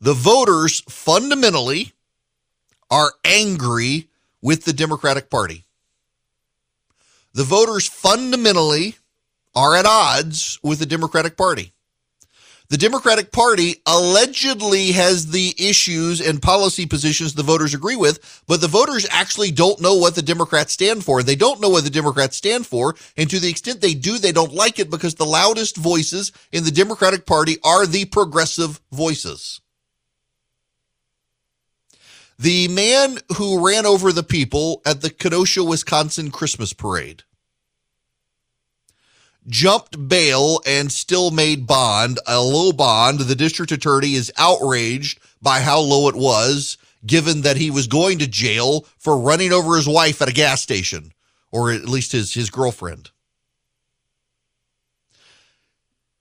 The 0.00 0.14
voters 0.14 0.80
fundamentally 0.88 1.92
are 2.92 3.14
angry 3.24 4.10
with 4.42 4.64
the 4.64 4.72
Democratic 4.74 5.30
Party. 5.30 5.64
The 7.32 7.42
voters 7.42 7.88
fundamentally 7.88 8.96
are 9.54 9.74
at 9.74 9.86
odds 9.86 10.60
with 10.62 10.78
the 10.78 10.86
Democratic 10.86 11.38
Party. 11.38 11.72
The 12.68 12.76
Democratic 12.76 13.32
Party 13.32 13.76
allegedly 13.86 14.92
has 14.92 15.30
the 15.30 15.54
issues 15.58 16.20
and 16.20 16.40
policy 16.40 16.84
positions 16.84 17.32
the 17.32 17.42
voters 17.42 17.72
agree 17.72 17.96
with, 17.96 18.42
but 18.46 18.60
the 18.60 18.68
voters 18.68 19.06
actually 19.10 19.52
don't 19.52 19.80
know 19.80 19.94
what 19.94 20.14
the 20.14 20.22
Democrats 20.22 20.74
stand 20.74 21.02
for. 21.02 21.22
They 21.22 21.34
don't 21.34 21.60
know 21.62 21.70
what 21.70 21.84
the 21.84 21.90
Democrats 21.90 22.36
stand 22.36 22.66
for. 22.66 22.94
And 23.16 23.28
to 23.30 23.38
the 23.38 23.48
extent 23.48 23.80
they 23.80 23.94
do, 23.94 24.18
they 24.18 24.32
don't 24.32 24.52
like 24.52 24.78
it 24.78 24.90
because 24.90 25.14
the 25.14 25.24
loudest 25.24 25.78
voices 25.78 26.30
in 26.50 26.64
the 26.64 26.70
Democratic 26.70 27.24
Party 27.24 27.56
are 27.64 27.86
the 27.86 28.04
progressive 28.04 28.82
voices. 28.90 29.61
The 32.42 32.66
man 32.66 33.18
who 33.36 33.64
ran 33.64 33.86
over 33.86 34.10
the 34.10 34.24
people 34.24 34.82
at 34.84 35.00
the 35.00 35.10
Kenosha, 35.10 35.62
Wisconsin 35.62 36.32
Christmas 36.32 36.72
parade 36.72 37.22
jumped 39.46 40.08
bail 40.08 40.60
and 40.66 40.90
still 40.90 41.30
made 41.30 41.68
bond, 41.68 42.18
a 42.26 42.40
low 42.40 42.72
bond. 42.72 43.20
The 43.20 43.36
district 43.36 43.70
attorney 43.70 44.14
is 44.14 44.32
outraged 44.36 45.20
by 45.40 45.60
how 45.60 45.78
low 45.78 46.08
it 46.08 46.16
was, 46.16 46.78
given 47.06 47.42
that 47.42 47.58
he 47.58 47.70
was 47.70 47.86
going 47.86 48.18
to 48.18 48.26
jail 48.26 48.86
for 48.98 49.16
running 49.16 49.52
over 49.52 49.76
his 49.76 49.86
wife 49.86 50.20
at 50.20 50.28
a 50.28 50.32
gas 50.32 50.60
station, 50.60 51.12
or 51.52 51.70
at 51.70 51.88
least 51.88 52.10
his, 52.10 52.34
his 52.34 52.50
girlfriend. 52.50 53.10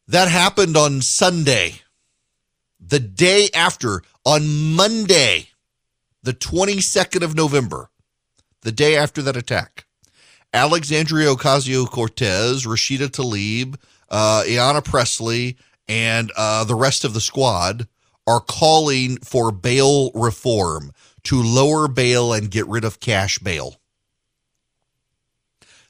That 0.08 0.28
happened 0.30 0.78
on 0.78 1.01
Sunday. 1.01 1.82
The 2.80 3.00
day 3.00 3.50
after, 3.56 4.04
on 4.24 4.75
Monday, 4.75 5.48
the 6.24 6.34
22nd 6.34 7.24
of 7.24 7.36
November, 7.36 7.90
the 8.62 8.72
day 8.72 8.96
after 8.96 9.22
that 9.22 9.36
attack, 9.36 9.86
Alexandria 10.54 11.34
Ocasio 11.34 11.90
Cortez, 11.90 12.66
Rashida 12.66 13.08
Tlaib, 13.08 13.75
uh, 14.10 14.44
Ayanna 14.46 14.84
Pressley, 14.84 15.58
and 15.88 16.32
uh, 16.38 16.63
the 16.63 16.75
rest 16.75 17.04
of 17.04 17.13
the 17.13 17.22
squad 17.22 17.88
are 18.28 18.40
calling 18.42 19.18
for 19.18 19.51
bail 19.51 20.12
reform 20.13 20.92
to 21.24 21.42
lower 21.42 21.88
bail 21.88 22.34
and 22.34 22.51
get 22.51 22.68
rid 22.68 22.84
of 22.84 23.00
cash 23.00 23.40
bail. 23.40 23.75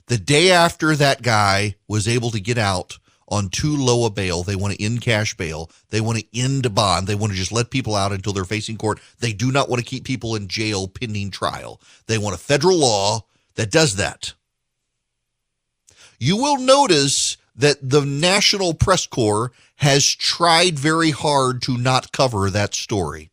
The 0.08 0.18
day 0.18 0.52
after 0.52 0.96
that 0.96 1.22
guy 1.22 1.76
was 1.88 2.08
able 2.08 2.32
to 2.32 2.40
get 2.40 2.58
out 2.58 3.00
on 3.32 3.50
too 3.50 3.76
low 3.76 4.06
a 4.06 4.10
bail. 4.10 4.44
They 4.44 4.58
want 4.58 4.76
to 4.76 4.84
end 4.84 5.02
cash 5.02 5.36
bail. 5.36 5.72
They 5.90 6.02
want 6.02 6.20
to 6.20 6.40
end 6.40 6.76
bond. 6.76 7.08
They 7.08 7.16
want 7.16 7.32
to 7.32 7.38
just 7.38 7.52
let 7.52 7.72
people 7.72 7.96
out 7.96 8.12
until 8.12 8.34
they're 8.34 8.44
facing 8.44 8.78
court. 8.78 9.00
They 9.20 9.32
do 9.32 9.52
not 9.52 9.70
want 9.70 9.82
to 9.82 9.90
keep 9.90 10.04
people 10.04 10.36
in 10.36 10.50
jail 10.50 10.88
pending 10.88 11.32
trial. 11.32 11.82
They 12.08 12.18
want 12.18 12.36
a 12.36 12.40
federal 12.40 12.78
law 12.78 13.22
that 13.56 13.72
does 13.72 13.96
that. 13.96 14.34
You 16.20 16.38
will 16.38 16.58
notice 16.58 17.38
that 17.56 17.78
the 17.82 18.06
National 18.06 18.74
Press 18.74 19.08
Corps 19.08 19.52
has 19.78 20.06
tried 20.06 20.78
very 20.78 21.12
hard 21.12 21.62
to 21.64 21.78
not 21.78 22.12
cover 22.12 22.50
that 22.50 22.76
story 22.76 23.32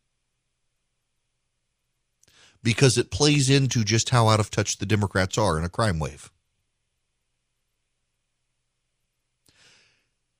because 2.63 2.97
it 2.97 3.11
plays 3.11 3.49
into 3.49 3.83
just 3.83 4.09
how 4.09 4.27
out 4.27 4.39
of 4.39 4.49
touch 4.49 4.77
the 4.77 4.85
Democrats 4.85 5.37
are 5.37 5.57
in 5.57 5.63
a 5.63 5.69
crime 5.69 5.99
wave. 5.99 6.31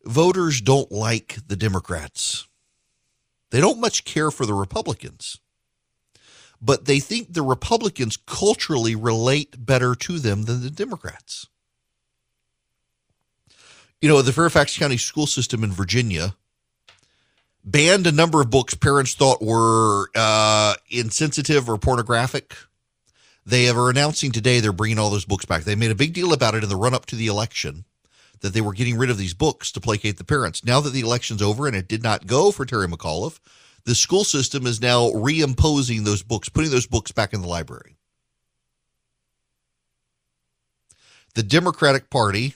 Voters 0.10 0.60
don't 0.60 0.92
like 0.92 1.38
the 1.48 1.56
Democrats. 1.56 2.48
They 3.52 3.62
don't 3.62 3.80
much 3.80 4.06
care 4.06 4.32
for 4.32 4.46
the 4.46 4.54
Republicans, 4.54 5.40
but 6.62 6.86
they 6.86 7.00
think 7.00 7.34
the 7.34 7.44
Republicans 7.44 8.18
culturally 8.18 8.96
relate 8.96 9.66
better 9.66 9.96
to 9.96 10.20
them 10.20 10.44
than 10.44 10.62
the 10.62 10.72
Democrats. 10.72 11.48
You 14.02 14.10
know, 14.10 14.22
the 14.22 14.34
Fairfax 14.34 14.78
County 14.78 14.98
school 14.98 15.28
system 15.28 15.64
in 15.64 15.72
Virginia 15.72 16.36
banned 17.64 18.08
a 18.08 18.12
number 18.12 18.42
of 18.42 18.50
books 18.50 18.74
parents 18.74 19.14
thought 19.14 19.42
were 19.42 20.10
uh, 20.16 20.74
insensitive 20.90 21.70
or 21.70 21.78
pornographic. 21.78 22.56
They 23.46 23.70
are 23.70 23.90
announcing 23.90 24.32
today 24.32 24.60
they're 24.60 24.72
bringing 24.74 24.98
all 25.00 25.10
those 25.10 25.26
books 25.26 25.46
back. 25.46 25.64
They 25.64 25.76
made 25.76 25.92
a 25.92 25.96
big 25.96 26.14
deal 26.14 26.34
about 26.34 26.56
it 26.56 26.64
in 26.64 26.70
the 26.70 26.76
run 26.76 26.94
up 26.94 27.06
to 27.08 27.16
the 27.16 27.28
election 27.28 27.86
that 28.42 28.54
they 28.54 28.62
were 28.62 28.74
getting 28.74 28.98
rid 28.98 29.10
of 29.10 29.18
these 29.18 29.34
books 29.34 29.72
to 29.72 29.82
placate 29.82 30.18
the 30.18 30.24
parents. 30.24 30.64
Now 30.64 30.80
that 30.82 30.92
the 30.92 31.02
election's 31.02 31.42
over 31.42 31.68
and 31.68 31.76
it 31.76 31.88
did 31.88 32.04
not 32.04 32.28
go 32.28 32.52
for 32.52 32.66
Terry 32.66 32.88
McAuliffe, 32.88 33.40
the 33.86 33.96
school 33.96 34.24
system 34.24 34.66
is 34.66 34.82
now 34.82 35.10
reimposing 35.12 36.04
those 36.04 36.24
books, 36.24 36.50
putting 36.50 36.72
those 36.72 36.88
books 36.88 37.12
back 37.12 37.34
in 37.34 37.42
the 37.42 37.48
library. 37.48 37.96
The 41.36 41.44
Democratic 41.44 42.10
Party 42.10 42.56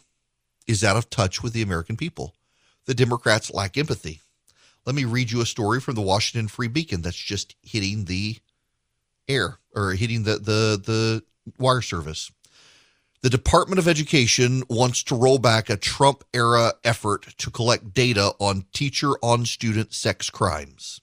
is 0.67 0.83
out 0.83 0.97
of 0.97 1.09
touch 1.09 1.43
with 1.43 1.53
the 1.53 1.61
American 1.61 1.97
people. 1.97 2.33
The 2.85 2.93
Democrats 2.93 3.53
lack 3.53 3.77
empathy. 3.77 4.21
Let 4.85 4.95
me 4.95 5.05
read 5.05 5.31
you 5.31 5.41
a 5.41 5.45
story 5.45 5.79
from 5.79 5.95
the 5.95 6.01
Washington 6.01 6.47
Free 6.47 6.67
Beacon 6.67 7.01
that's 7.01 7.15
just 7.15 7.55
hitting 7.61 8.05
the 8.05 8.37
air 9.27 9.59
or 9.73 9.93
hitting 9.93 10.23
the 10.23 10.33
the 10.33 10.81
the 10.83 11.23
wire 11.57 11.81
service. 11.81 12.31
The 13.23 13.29
Department 13.29 13.79
of 13.79 13.87
Education 13.87 14.63
wants 14.69 15.01
to 15.03 15.15
roll 15.15 15.37
back 15.37 15.69
a 15.69 15.77
Trump 15.77 16.25
era 16.33 16.73
effort 16.83 17.33
to 17.37 17.49
collect 17.49 17.93
data 17.93 18.33
on 18.37 18.65
teacher 18.73 19.11
on 19.21 19.45
student 19.45 19.93
sex 19.93 20.29
crimes. 20.29 20.99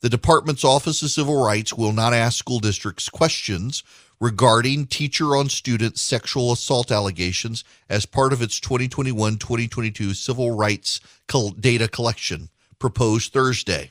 The 0.00 0.08
department's 0.08 0.64
Office 0.64 1.02
of 1.02 1.10
Civil 1.10 1.44
Rights 1.44 1.74
will 1.74 1.92
not 1.92 2.14
ask 2.14 2.38
school 2.38 2.58
districts 2.58 3.10
questions 3.10 3.82
regarding 4.18 4.86
teacher 4.86 5.36
on 5.36 5.50
student 5.50 5.98
sexual 5.98 6.52
assault 6.52 6.90
allegations 6.90 7.64
as 7.90 8.06
part 8.06 8.32
of 8.32 8.40
its 8.40 8.58
2021 8.58 9.36
2022 9.36 10.14
civil 10.14 10.56
rights 10.56 11.00
data 11.60 11.86
collection 11.86 12.48
proposed 12.78 13.34
Thursday. 13.34 13.90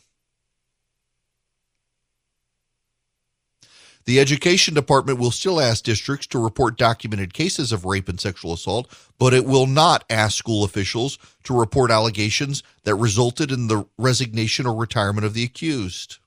The 4.06 4.20
Education 4.20 4.74
Department 4.74 5.20
will 5.20 5.32
still 5.32 5.62
ask 5.62 5.84
districts 5.84 6.26
to 6.28 6.44
report 6.44 6.78
documented 6.78 7.34
cases 7.34 7.72
of 7.72 7.86
rape 7.86 8.10
and 8.10 8.20
sexual 8.20 8.54
assault, 8.54 8.90
but 9.20 9.34
it 9.34 9.46
will 9.46 9.68
not 9.68 10.04
ask 10.10 10.38
school 10.38 10.64
officials 10.64 11.20
to 11.44 11.58
report 11.58 11.92
allegations 11.92 12.64
that 12.84 12.96
resulted 12.96 13.52
in 13.52 13.68
the 13.68 13.86
resignation 13.98 14.66
or 14.66 14.76
retirement 14.76 15.26
of 15.26 15.34
the 15.34 15.44
accused. 15.44 16.18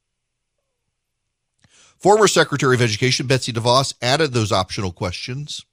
Former 1.98 2.28
Secretary 2.28 2.76
of 2.76 2.82
Education 2.82 3.26
Betsy 3.26 3.52
DeVos 3.52 3.94
added 4.00 4.32
those 4.32 4.52
optional 4.52 4.92
questions. 4.92 5.64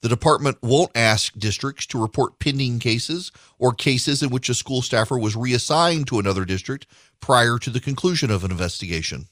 The 0.00 0.08
department 0.08 0.58
won't 0.62 0.90
ask 0.96 1.38
districts 1.38 1.86
to 1.86 2.02
report 2.02 2.40
pending 2.40 2.80
cases 2.80 3.30
or 3.58 3.72
cases 3.72 4.20
in 4.22 4.30
which 4.30 4.48
a 4.48 4.54
school 4.54 4.82
staffer 4.82 5.16
was 5.16 5.36
reassigned 5.36 6.08
to 6.08 6.18
another 6.18 6.44
district 6.44 6.88
prior 7.20 7.56
to 7.58 7.70
the 7.70 7.78
conclusion 7.78 8.32
of 8.32 8.42
an 8.42 8.50
investigation. 8.50 9.28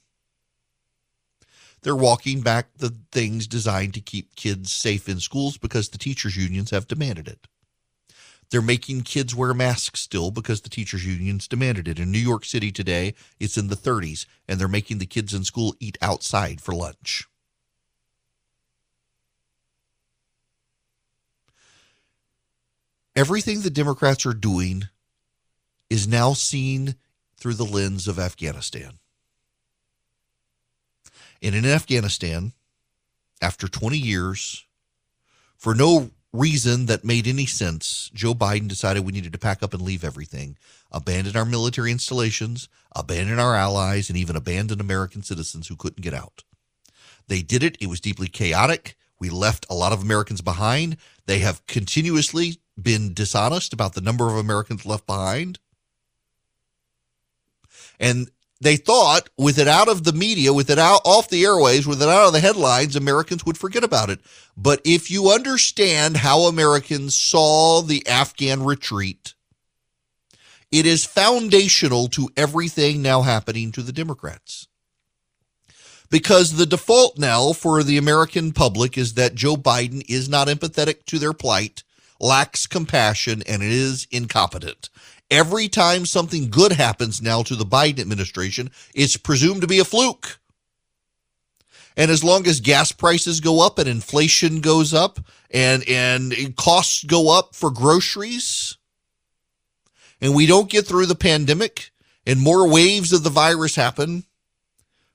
They're 1.82 1.96
walking 1.96 2.42
back 2.42 2.68
the 2.76 2.94
things 3.10 3.46
designed 3.46 3.94
to 3.94 4.00
keep 4.00 4.36
kids 4.36 4.72
safe 4.72 5.08
in 5.08 5.20
schools 5.20 5.56
because 5.56 5.88
the 5.88 5.98
teachers' 5.98 6.36
unions 6.36 6.70
have 6.70 6.86
demanded 6.86 7.26
it. 7.26 7.46
They're 8.50 8.60
making 8.60 9.02
kids 9.02 9.34
wear 9.34 9.54
masks 9.54 10.00
still 10.00 10.30
because 10.30 10.60
the 10.60 10.68
teachers' 10.68 11.06
unions 11.06 11.48
demanded 11.48 11.86
it. 11.88 11.98
In 11.98 12.10
New 12.10 12.18
York 12.18 12.44
City 12.44 12.72
today, 12.72 13.14
it's 13.38 13.56
in 13.56 13.68
the 13.68 13.76
30s, 13.76 14.26
and 14.48 14.58
they're 14.58 14.68
making 14.68 14.98
the 14.98 15.06
kids 15.06 15.32
in 15.32 15.44
school 15.44 15.74
eat 15.78 15.96
outside 16.02 16.60
for 16.60 16.74
lunch. 16.74 17.26
Everything 23.16 23.62
the 23.62 23.70
Democrats 23.70 24.24
are 24.26 24.34
doing 24.34 24.88
is 25.88 26.06
now 26.06 26.32
seen 26.32 26.94
through 27.36 27.54
the 27.54 27.64
lens 27.64 28.06
of 28.06 28.18
Afghanistan. 28.18 28.99
And 31.42 31.54
in 31.54 31.64
Afghanistan, 31.64 32.52
after 33.40 33.68
20 33.68 33.96
years, 33.96 34.66
for 35.56 35.74
no 35.74 36.10
reason 36.32 36.86
that 36.86 37.04
made 37.04 37.26
any 37.26 37.46
sense, 37.46 38.10
Joe 38.14 38.34
Biden 38.34 38.68
decided 38.68 39.04
we 39.04 39.12
needed 39.12 39.32
to 39.32 39.38
pack 39.38 39.62
up 39.62 39.74
and 39.74 39.82
leave 39.82 40.04
everything, 40.04 40.56
abandon 40.92 41.36
our 41.36 41.44
military 41.44 41.90
installations, 41.90 42.68
abandon 42.94 43.38
our 43.38 43.54
allies, 43.54 44.08
and 44.08 44.18
even 44.18 44.36
abandon 44.36 44.80
American 44.80 45.22
citizens 45.22 45.68
who 45.68 45.76
couldn't 45.76 46.02
get 46.02 46.14
out. 46.14 46.44
They 47.26 47.42
did 47.42 47.62
it. 47.62 47.76
It 47.80 47.88
was 47.88 48.00
deeply 48.00 48.28
chaotic. 48.28 48.96
We 49.18 49.30
left 49.30 49.66
a 49.68 49.74
lot 49.74 49.92
of 49.92 50.02
Americans 50.02 50.40
behind. 50.40 50.96
They 51.26 51.40
have 51.40 51.66
continuously 51.66 52.60
been 52.80 53.12
dishonest 53.12 53.72
about 53.72 53.94
the 53.94 54.00
number 54.00 54.28
of 54.28 54.36
Americans 54.36 54.86
left 54.86 55.06
behind. 55.06 55.58
And 57.98 58.30
they 58.60 58.76
thought 58.76 59.28
with 59.38 59.58
it 59.58 59.68
out 59.68 59.88
of 59.88 60.04
the 60.04 60.12
media, 60.12 60.52
with 60.52 60.68
it 60.68 60.78
out 60.78 61.00
off 61.04 61.30
the 61.30 61.44
airways, 61.44 61.86
with 61.86 62.02
it 62.02 62.08
out 62.08 62.26
of 62.26 62.32
the 62.32 62.40
headlines, 62.40 62.94
Americans 62.94 63.44
would 63.46 63.56
forget 63.56 63.82
about 63.82 64.10
it. 64.10 64.20
But 64.56 64.82
if 64.84 65.10
you 65.10 65.30
understand 65.30 66.18
how 66.18 66.42
Americans 66.42 67.16
saw 67.16 67.80
the 67.80 68.06
Afghan 68.06 68.62
retreat, 68.62 69.34
it 70.70 70.84
is 70.86 71.04
foundational 71.04 72.08
to 72.08 72.28
everything 72.36 73.00
now 73.00 73.22
happening 73.22 73.72
to 73.72 73.82
the 73.82 73.92
Democrats. 73.92 74.68
Because 76.10 76.56
the 76.56 76.66
default 76.66 77.18
now 77.18 77.52
for 77.52 77.82
the 77.82 77.96
American 77.96 78.52
public 78.52 78.98
is 78.98 79.14
that 79.14 79.34
Joe 79.34 79.56
Biden 79.56 80.04
is 80.08 80.28
not 80.28 80.48
empathetic 80.48 81.04
to 81.06 81.18
their 81.18 81.32
plight, 81.32 81.82
lacks 82.20 82.66
compassion, 82.66 83.42
and 83.46 83.62
is 83.62 84.06
incompetent. 84.10 84.90
Every 85.30 85.68
time 85.68 86.06
something 86.06 86.50
good 86.50 86.72
happens 86.72 87.22
now 87.22 87.42
to 87.44 87.54
the 87.54 87.64
Biden 87.64 88.00
administration, 88.00 88.70
it's 88.94 89.16
presumed 89.16 89.60
to 89.60 89.68
be 89.68 89.78
a 89.78 89.84
fluke. 89.84 90.40
And 91.96 92.10
as 92.10 92.24
long 92.24 92.46
as 92.46 92.60
gas 92.60 92.92
prices 92.92 93.40
go 93.40 93.64
up 93.64 93.78
and 93.78 93.88
inflation 93.88 94.60
goes 94.60 94.92
up 94.92 95.20
and, 95.50 95.86
and 95.88 96.56
costs 96.56 97.04
go 97.04 97.36
up 97.36 97.54
for 97.54 97.70
groceries, 97.70 98.76
and 100.20 100.34
we 100.34 100.46
don't 100.46 100.70
get 100.70 100.86
through 100.86 101.06
the 101.06 101.14
pandemic 101.14 101.90
and 102.26 102.40
more 102.40 102.68
waves 102.68 103.12
of 103.12 103.22
the 103.22 103.30
virus 103.30 103.76
happen, 103.76 104.24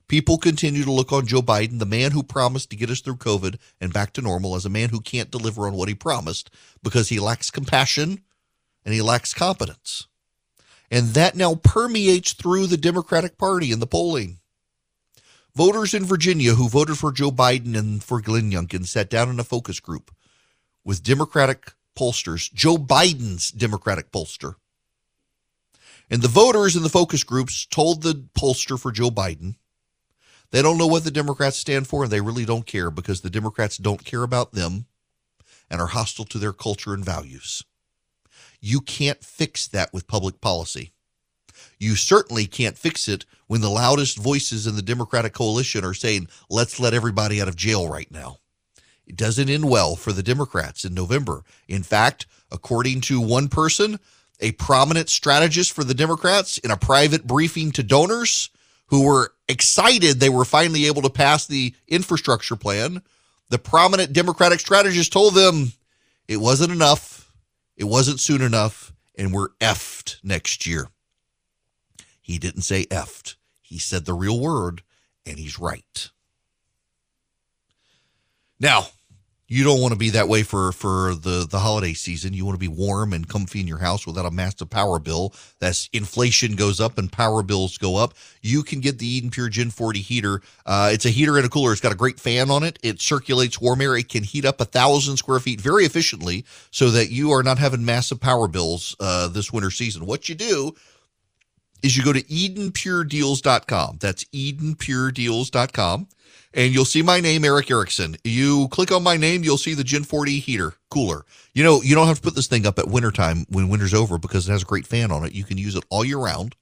people 0.08 0.38
continue 0.38 0.84
to 0.84 0.92
look 0.92 1.12
on 1.12 1.26
Joe 1.26 1.42
Biden, 1.42 1.78
the 1.78 1.86
man 1.86 2.12
who 2.12 2.22
promised 2.22 2.70
to 2.70 2.76
get 2.76 2.90
us 2.90 3.00
through 3.00 3.16
COVID 3.16 3.58
and 3.80 3.92
back 3.92 4.12
to 4.14 4.22
normal, 4.22 4.54
as 4.54 4.64
a 4.64 4.70
man 4.70 4.88
who 4.88 5.00
can't 5.00 5.30
deliver 5.30 5.66
on 5.66 5.74
what 5.74 5.88
he 5.88 5.94
promised 5.94 6.50
because 6.82 7.08
he 7.08 7.20
lacks 7.20 7.50
compassion 7.50 8.22
and 8.86 8.94
he 8.94 9.02
lacks 9.02 9.34
competence. 9.34 10.06
And 10.90 11.08
that 11.08 11.34
now 11.34 11.56
permeates 11.56 12.32
through 12.32 12.68
the 12.68 12.76
Democratic 12.76 13.36
Party 13.36 13.72
in 13.72 13.80
the 13.80 13.86
polling. 13.86 14.38
Voters 15.56 15.92
in 15.92 16.04
Virginia 16.04 16.54
who 16.54 16.68
voted 16.68 16.96
for 16.96 17.10
Joe 17.10 17.32
Biden 17.32 17.76
and 17.76 18.02
for 18.02 18.20
Glenn 18.20 18.52
Youngkin 18.52 18.86
sat 18.86 19.10
down 19.10 19.28
in 19.28 19.40
a 19.40 19.44
focus 19.44 19.80
group 19.80 20.12
with 20.84 21.02
Democratic 21.02 21.72
pollsters, 21.98 22.52
Joe 22.52 22.76
Biden's 22.76 23.50
Democratic 23.50 24.12
pollster. 24.12 24.54
And 26.08 26.22
the 26.22 26.28
voters 26.28 26.76
in 26.76 26.84
the 26.84 26.88
focus 26.88 27.24
groups 27.24 27.66
told 27.66 28.02
the 28.02 28.26
pollster 28.38 28.78
for 28.80 28.92
Joe 28.92 29.10
Biden 29.10 29.56
they 30.52 30.62
don't 30.62 30.78
know 30.78 30.86
what 30.86 31.02
the 31.02 31.10
Democrats 31.10 31.56
stand 31.56 31.88
for 31.88 32.04
and 32.04 32.12
they 32.12 32.20
really 32.20 32.44
don't 32.44 32.66
care 32.66 32.90
because 32.90 33.20
the 33.20 33.30
Democrats 33.30 33.78
don't 33.78 34.04
care 34.04 34.22
about 34.22 34.52
them 34.52 34.86
and 35.68 35.80
are 35.80 35.88
hostile 35.88 36.24
to 36.26 36.38
their 36.38 36.52
culture 36.52 36.94
and 36.94 37.04
values. 37.04 37.64
You 38.60 38.80
can't 38.80 39.22
fix 39.22 39.68
that 39.68 39.92
with 39.92 40.08
public 40.08 40.40
policy. 40.40 40.92
You 41.78 41.96
certainly 41.96 42.46
can't 42.46 42.78
fix 42.78 43.08
it 43.08 43.24
when 43.46 43.60
the 43.60 43.70
loudest 43.70 44.18
voices 44.18 44.66
in 44.66 44.76
the 44.76 44.82
Democratic 44.82 45.32
coalition 45.32 45.84
are 45.84 45.94
saying, 45.94 46.28
let's 46.50 46.80
let 46.80 46.94
everybody 46.94 47.40
out 47.40 47.48
of 47.48 47.56
jail 47.56 47.88
right 47.88 48.10
now. 48.10 48.38
It 49.06 49.16
doesn't 49.16 49.48
end 49.48 49.68
well 49.68 49.94
for 49.94 50.12
the 50.12 50.22
Democrats 50.22 50.84
in 50.84 50.94
November. 50.94 51.44
In 51.68 51.82
fact, 51.82 52.26
according 52.50 53.02
to 53.02 53.20
one 53.20 53.48
person, 53.48 54.00
a 54.40 54.52
prominent 54.52 55.08
strategist 55.08 55.72
for 55.72 55.84
the 55.84 55.94
Democrats 55.94 56.58
in 56.58 56.70
a 56.70 56.76
private 56.76 57.26
briefing 57.26 57.70
to 57.72 57.82
donors 57.82 58.50
who 58.86 59.04
were 59.04 59.32
excited 59.48 60.18
they 60.18 60.28
were 60.28 60.44
finally 60.44 60.86
able 60.86 61.02
to 61.02 61.10
pass 61.10 61.46
the 61.46 61.74
infrastructure 61.88 62.56
plan, 62.56 63.02
the 63.48 63.58
prominent 63.58 64.12
Democratic 64.12 64.60
strategist 64.60 65.12
told 65.12 65.34
them 65.34 65.72
it 66.26 66.38
wasn't 66.38 66.72
enough 66.72 67.25
it 67.76 67.84
wasn't 67.84 68.20
soon 68.20 68.42
enough, 68.42 68.92
and 69.16 69.32
we're 69.32 69.50
effed 69.60 70.18
next 70.22 70.66
year. 70.66 70.88
He 72.20 72.38
didn't 72.38 72.62
say 72.62 72.84
effed. 72.86 73.36
He 73.62 73.78
said 73.78 74.04
the 74.04 74.14
real 74.14 74.40
word, 74.40 74.82
and 75.24 75.38
he's 75.38 75.58
right. 75.58 76.10
Now, 78.58 78.88
you 79.48 79.62
don't 79.62 79.80
want 79.80 79.92
to 79.92 79.98
be 79.98 80.10
that 80.10 80.28
way 80.28 80.42
for 80.42 80.72
for 80.72 81.14
the 81.14 81.46
the 81.48 81.60
holiday 81.60 81.92
season. 81.92 82.32
You 82.32 82.44
want 82.44 82.56
to 82.56 82.60
be 82.60 82.74
warm 82.74 83.12
and 83.12 83.28
comfy 83.28 83.60
in 83.60 83.68
your 83.68 83.78
house 83.78 84.06
without 84.06 84.26
a 84.26 84.30
massive 84.30 84.70
power 84.70 84.98
bill. 84.98 85.32
That's 85.60 85.88
inflation 85.92 86.56
goes 86.56 86.80
up 86.80 86.98
and 86.98 87.10
power 87.10 87.42
bills 87.42 87.78
go 87.78 87.96
up. 87.96 88.14
You 88.42 88.62
can 88.62 88.80
get 88.80 88.98
the 88.98 89.06
Eden 89.06 89.30
Pure 89.30 89.50
Gen 89.50 89.70
40 89.70 90.00
heater. 90.00 90.42
Uh, 90.64 90.90
it's 90.92 91.06
a 91.06 91.10
heater 91.10 91.36
and 91.36 91.46
a 91.46 91.48
cooler. 91.48 91.72
It's 91.72 91.80
got 91.80 91.92
a 91.92 91.96
great 91.96 92.18
fan 92.18 92.50
on 92.50 92.64
it. 92.64 92.78
It 92.82 93.00
circulates 93.00 93.60
warm 93.60 93.80
air. 93.80 93.96
It 93.96 94.08
can 94.08 94.24
heat 94.24 94.44
up 94.44 94.60
a 94.60 94.64
thousand 94.64 95.16
square 95.16 95.40
feet 95.40 95.60
very 95.60 95.84
efficiently, 95.84 96.44
so 96.70 96.90
that 96.90 97.10
you 97.10 97.30
are 97.30 97.42
not 97.42 97.58
having 97.58 97.84
massive 97.84 98.20
power 98.20 98.48
bills 98.48 98.96
uh, 98.98 99.28
this 99.28 99.52
winter 99.52 99.70
season. 99.70 100.06
What 100.06 100.28
you 100.28 100.34
do 100.34 100.74
is 101.82 101.96
you 101.96 102.04
go 102.04 102.12
to 102.12 102.22
EdenPureDeals.com. 102.22 103.98
That's 104.00 104.24
EdenPureDeals.com 104.24 106.08
and 106.56 106.72
you'll 106.72 106.86
see 106.86 107.02
my 107.02 107.20
name, 107.20 107.44
Erick 107.44 107.70
Erickson. 107.70 108.16
You 108.24 108.68
click 108.68 108.90
on 108.90 109.02
my 109.02 109.18
name, 109.18 109.44
you'll 109.44 109.58
see 109.58 109.74
the 109.74 109.84
Gen 109.84 110.04
40 110.04 110.38
heater 110.38 110.72
cooler. 110.90 111.26
You 111.52 111.62
know, 111.62 111.82
you 111.82 111.94
don't 111.94 112.06
have 112.06 112.16
to 112.16 112.22
put 112.22 112.34
this 112.34 112.46
thing 112.46 112.66
up 112.66 112.78
at 112.78 112.88
wintertime 112.88 113.44
when 113.50 113.68
winter's 113.68 113.94
over 113.94 114.18
because 114.18 114.48
it 114.48 114.52
has 114.52 114.62
a 114.62 114.66
great 114.66 114.86
fan 114.86 115.12
on 115.12 115.24
it. 115.24 115.32
You 115.32 115.44
can 115.44 115.58
use 115.58 115.76
it 115.76 115.84
all 115.90 116.04
year 116.04 116.18
round. 116.18 116.56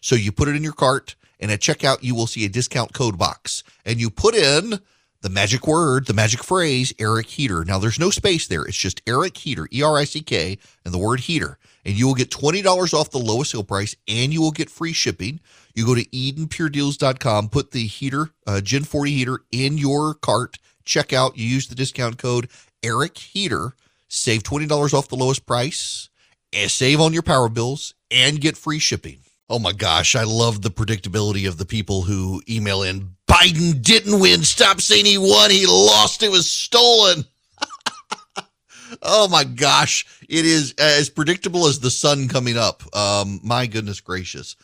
So 0.00 0.14
you 0.14 0.30
put 0.30 0.48
it 0.48 0.56
in 0.56 0.62
your 0.62 0.72
cart, 0.72 1.16
and 1.40 1.50
at 1.50 1.60
checkout, 1.60 2.02
you 2.02 2.14
will 2.14 2.26
see 2.26 2.46
a 2.46 2.48
discount 2.48 2.94
code 2.94 3.18
box, 3.18 3.62
and 3.84 4.00
you 4.00 4.08
put 4.08 4.34
in 4.34 4.80
the 5.20 5.28
magic 5.28 5.66
word, 5.66 6.06
the 6.06 6.14
magic 6.14 6.42
phrase, 6.42 6.94
Erick 6.98 7.26
Heater. 7.26 7.64
Now, 7.64 7.78
there's 7.78 7.98
no 7.98 8.08
space 8.08 8.46
there. 8.46 8.64
It's 8.64 8.78
just 8.78 9.02
Erick 9.06 9.36
Heater, 9.36 9.68
E 9.72 9.82
R 9.82 9.98
I 9.98 10.04
C 10.04 10.22
K, 10.22 10.58
and 10.84 10.94
the 10.94 10.98
word 10.98 11.20
heater. 11.20 11.58
And 11.84 11.94
you 11.94 12.06
will 12.06 12.14
get 12.14 12.30
$20 12.30 12.94
off 12.94 13.10
the 13.10 13.18
lowest 13.18 13.52
sale 13.52 13.64
price, 13.64 13.94
and 14.06 14.32
you 14.32 14.40
will 14.40 14.50
get 14.50 14.68
free 14.68 14.92
shipping. 14.92 15.40
You 15.74 15.86
go 15.86 15.94
to 15.94 16.04
EdenPureDeals.com, 16.04 17.48
put 17.48 17.70
the 17.70 17.86
heater, 17.86 18.30
uh, 18.46 18.60
Gen 18.60 18.84
40 18.84 19.10
heater 19.12 19.38
in 19.50 19.78
your 19.78 20.14
cart, 20.14 20.58
check 20.84 21.12
out. 21.12 21.38
You 21.38 21.46
use 21.46 21.68
the 21.68 21.74
discount 21.74 22.18
code 22.18 22.48
Erick 22.82 23.16
Heater, 23.18 23.74
save 24.08 24.42
$20 24.42 24.92
off 24.92 25.08
the 25.08 25.16
lowest 25.16 25.46
price, 25.46 26.10
and 26.52 26.70
save 26.70 27.00
on 27.00 27.12
your 27.12 27.22
power 27.22 27.48
bills, 27.48 27.94
and 28.10 28.40
get 28.40 28.56
free 28.56 28.78
shipping. 28.78 29.20
Oh 29.48 29.58
my 29.58 29.72
gosh, 29.72 30.14
I 30.14 30.22
love 30.22 30.62
the 30.62 30.70
predictability 30.70 31.48
of 31.48 31.58
the 31.58 31.66
people 31.66 32.02
who 32.02 32.42
email 32.48 32.82
in 32.82 33.16
Biden 33.26 33.82
didn't 33.82 34.20
win. 34.20 34.42
Stop 34.42 34.80
saying 34.80 35.06
he 35.06 35.18
won. 35.18 35.50
He 35.50 35.66
lost. 35.66 36.22
It 36.22 36.30
was 36.30 36.50
stolen. 36.50 37.24
Oh 39.02 39.28
my 39.28 39.44
gosh. 39.44 40.06
It 40.28 40.44
is 40.44 40.74
as 40.78 41.10
predictable 41.10 41.66
as 41.66 41.80
the 41.80 41.90
sun 41.90 42.28
coming 42.28 42.56
up. 42.56 42.82
Um, 42.96 43.40
my 43.42 43.66
goodness 43.66 44.00
gracious. 44.00 44.56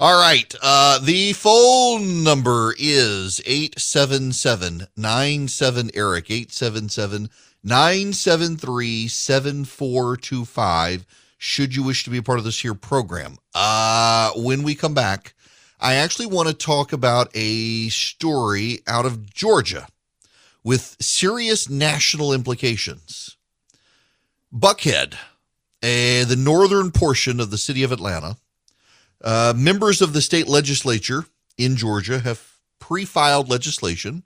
All 0.00 0.20
right. 0.20 0.54
Uh, 0.60 0.98
the 0.98 1.32
phone 1.34 2.24
number 2.24 2.74
is 2.78 3.40
877 3.46 4.88
97 4.96 5.90
Eric, 5.94 6.30
877 6.30 7.30
973 7.62 9.08
7425. 9.08 11.06
Should 11.38 11.76
you 11.76 11.82
wish 11.82 12.04
to 12.04 12.10
be 12.10 12.18
a 12.18 12.22
part 12.22 12.38
of 12.38 12.44
this 12.44 12.60
here 12.60 12.74
program. 12.74 13.36
Uh, 13.54 14.32
when 14.36 14.62
we 14.62 14.74
come 14.74 14.94
back, 14.94 15.34
I 15.78 15.94
actually 15.94 16.26
want 16.26 16.48
to 16.48 16.54
talk 16.54 16.92
about 16.92 17.28
a 17.34 17.88
story 17.90 18.80
out 18.86 19.06
of 19.06 19.32
Georgia 19.32 19.86
with 20.62 20.96
serious 21.00 21.68
national 21.68 22.32
implications. 22.32 23.36
Buckhead, 24.54 25.14
a, 25.82 26.22
the 26.24 26.36
northern 26.36 26.92
portion 26.92 27.40
of 27.40 27.50
the 27.50 27.58
city 27.58 27.82
of 27.82 27.90
Atlanta, 27.90 28.36
uh, 29.22 29.52
members 29.56 30.00
of 30.00 30.12
the 30.12 30.22
state 30.22 30.46
legislature 30.46 31.24
in 31.58 31.74
Georgia 31.76 32.20
have 32.20 32.58
pre 32.78 33.04
filed 33.04 33.48
legislation 33.48 34.22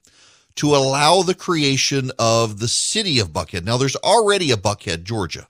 to 0.55 0.75
allow 0.75 1.23
the 1.23 1.33
creation 1.33 2.11
of 2.19 2.59
the 2.59 2.67
city 2.67 3.17
of 3.17 3.29
Buckhead. 3.29 3.63
Now, 3.63 3.77
there's 3.77 3.95
already 3.95 4.51
a 4.51 4.57
Buckhead, 4.57 5.03
Georgia. 5.03 5.47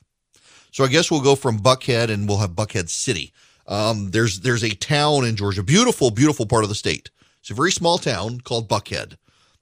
So 0.71 0.83
I 0.83 0.87
guess 0.87 1.09
we'll 1.09 1.21
go 1.21 1.35
from 1.35 1.59
Buckhead 1.59 2.09
and 2.09 2.27
we'll 2.27 2.37
have 2.37 2.51
Buckhead 2.51 2.89
City. 2.89 3.33
Um, 3.67 4.11
there's 4.11 4.39
there's 4.39 4.63
a 4.63 4.69
town 4.69 5.25
in 5.25 5.35
Georgia, 5.35 5.63
beautiful, 5.63 6.09
beautiful 6.11 6.45
part 6.45 6.63
of 6.63 6.69
the 6.69 6.75
state. 6.75 7.09
It's 7.41 7.49
a 7.49 7.53
very 7.53 7.71
small 7.71 7.97
town 7.97 8.41
called 8.41 8.69
Buckhead. 8.69 9.17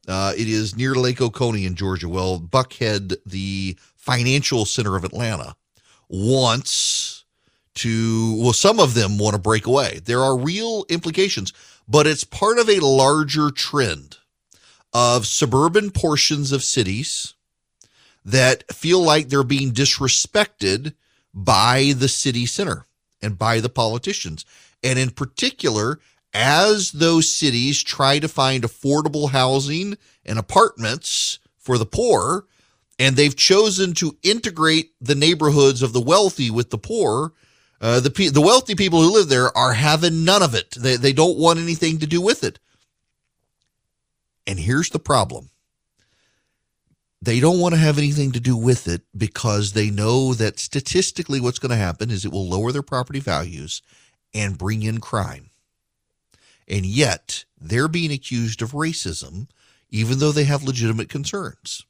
Uh, 0.08 0.34
it 0.38 0.48
is 0.48 0.76
near 0.76 0.96
Lake 0.96 1.22
Oconee 1.22 1.66
in 1.66 1.76
Georgia. 1.76 2.08
Well, 2.08 2.40
Buckhead, 2.40 3.18
the 3.26 3.78
financial 4.08 4.66
center 4.66 4.96
of 4.96 5.04
Atlanta, 5.04 5.56
wants 6.08 7.26
to, 7.76 8.42
well, 8.42 8.54
some 8.54 8.80
of 8.80 8.94
them 8.94 9.18
want 9.18 9.36
to 9.36 9.42
break 9.42 9.68
away. 9.68 10.00
There 10.04 10.22
are 10.22 10.38
real 10.38 10.86
implications, 10.90 11.52
but 11.88 12.08
it's 12.08 12.24
part 12.24 12.58
of 12.58 12.70
a 12.70 12.80
larger 12.80 13.52
trend 13.52 14.18
of 14.94 15.28
suburban 15.28 15.92
portions 15.92 16.54
of 16.54 16.64
cities 16.64 17.34
that 18.24 18.64
feel 18.74 19.04
like 19.04 19.28
they're 19.28 19.44
being 19.44 19.72
disrespected 19.72 20.94
by 21.34 21.94
the 21.96 22.08
city 22.08 22.46
center 22.46 22.86
and 23.22 23.38
by 23.38 23.60
the 23.60 23.70
politicians. 23.70 24.46
And 24.82 24.98
in 24.98 25.10
particular, 25.10 26.00
as 26.34 26.92
those 26.94 27.32
cities 27.32 27.84
try 27.84 28.20
to 28.20 28.28
find 28.28 28.64
affordable 28.64 29.32
housing 29.32 29.98
and 30.26 30.40
apartments 30.40 31.40
for 31.58 31.78
the 31.78 31.86
poor, 31.86 32.46
and 33.00 33.16
they've 33.16 33.36
chosen 33.36 33.94
to 33.96 34.18
integrate 34.24 34.92
the 35.00 35.16
neighborhoods 35.16 35.82
of 35.82 35.94
the 35.94 36.02
wealthy 36.02 36.50
with 36.50 36.70
the 36.70 36.78
poor, 36.78 37.34
uh, 37.80 38.00
the 38.00 38.30
the 38.30 38.42
wealthy 38.42 38.76
people 38.76 39.02
who 39.02 39.14
live 39.14 39.30
there 39.30 39.56
are 39.56 39.74
having 39.74 40.26
none 40.26 40.42
of 40.42 40.56
it. 40.56 40.72
They 40.72 40.96
they 40.96 41.14
don't 41.14 41.38
want 41.38 41.60
anything 41.60 42.00
to 42.00 42.08
do 42.08 42.22
with 42.22 42.44
it. 42.44 42.60
And 44.48 44.60
here's 44.60 44.90
the 44.90 45.00
problem. 45.00 45.50
They 47.22 47.40
don't 47.40 47.60
want 47.60 47.74
to 47.74 47.82
have 47.82 47.98
anything 47.98 48.32
to 48.34 48.40
do 48.40 48.56
with 48.56 48.88
it 48.88 49.02
because 49.16 49.74
they 49.74 49.90
know 49.90 50.34
that 50.36 50.60
statistically 50.60 51.42
what's 51.42 51.60
going 51.60 51.72
to 51.72 51.76
happen 51.76 52.12
is 52.12 52.24
it 52.24 52.32
will 52.32 52.48
lower 52.48 52.72
their 52.72 52.84
property 52.84 53.20
values 53.20 53.82
and 54.34 54.58
bring 54.58 54.84
in 54.84 55.00
crime. 55.00 55.50
And 56.68 56.86
yet, 56.86 57.46
they're 57.60 57.88
being 57.88 58.12
accused 58.12 58.62
of 58.62 58.72
racism 58.72 59.48
even 59.90 60.20
though 60.20 60.32
they 60.32 60.44
have 60.44 60.64
legitimate 60.64 61.10
concerns 61.10 61.86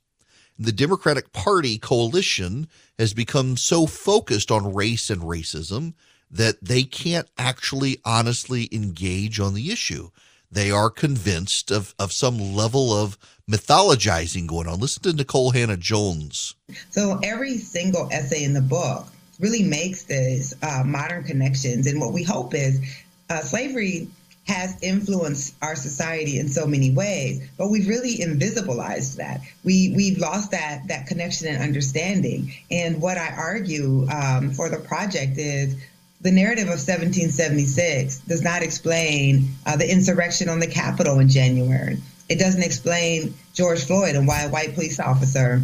the 0.59 0.71
Democratic 0.71 1.31
Party 1.33 1.77
coalition 1.77 2.67
has 2.97 3.13
become 3.13 3.57
so 3.57 3.85
focused 3.85 4.51
on 4.51 4.73
race 4.73 5.09
and 5.09 5.21
racism 5.21 5.93
that 6.29 6.63
they 6.63 6.83
can't 6.83 7.27
actually 7.37 7.99
honestly 8.03 8.67
engage 8.71 9.39
on 9.39 9.53
the 9.53 9.71
issue. 9.71 10.09
They 10.51 10.71
are 10.71 10.89
convinced 10.89 11.71
of, 11.71 11.93
of 11.99 12.11
some 12.11 12.55
level 12.55 12.93
of 12.93 13.17
mythologizing 13.49 14.47
going 14.47 14.67
on. 14.67 14.79
Listen 14.79 15.03
to 15.03 15.13
Nicole 15.13 15.51
Hannah-Jones. 15.51 16.55
So 16.91 17.19
every 17.23 17.57
single 17.57 18.09
essay 18.11 18.43
in 18.43 18.53
the 18.53 18.61
book 18.61 19.07
really 19.39 19.63
makes 19.63 20.03
this 20.03 20.53
uh, 20.63 20.83
modern 20.85 21.23
connections. 21.23 21.85
And 21.87 21.99
what 21.99 22.13
we 22.13 22.23
hope 22.23 22.53
is 22.53 22.81
uh, 23.29 23.41
slavery 23.41 24.07
has 24.47 24.81
influenced 24.81 25.53
our 25.61 25.75
society 25.75 26.39
in 26.39 26.47
so 26.47 26.65
many 26.65 26.91
ways, 26.91 27.47
but 27.57 27.69
we've 27.69 27.87
really 27.87 28.17
invisibilized 28.17 29.17
that. 29.17 29.41
We 29.63 29.93
we've 29.95 30.17
lost 30.17 30.51
that 30.51 30.87
that 30.87 31.07
connection 31.07 31.47
and 31.47 31.61
understanding. 31.61 32.53
And 32.71 33.01
what 33.01 33.17
I 33.17 33.29
argue 33.29 34.07
um, 34.09 34.51
for 34.51 34.69
the 34.69 34.77
project 34.77 35.37
is 35.37 35.75
the 36.21 36.31
narrative 36.31 36.65
of 36.65 36.79
1776 36.79 38.19
does 38.19 38.41
not 38.41 38.63
explain 38.63 39.49
uh, 39.65 39.75
the 39.75 39.89
insurrection 39.89 40.49
on 40.49 40.59
the 40.59 40.67
Capitol 40.67 41.19
in 41.19 41.29
January. 41.29 41.97
It 42.29 42.39
doesn't 42.39 42.63
explain 42.63 43.35
George 43.53 43.85
Floyd 43.85 44.15
and 44.15 44.27
why 44.27 44.41
a 44.41 44.49
white 44.49 44.73
police 44.73 44.99
officer 44.99 45.61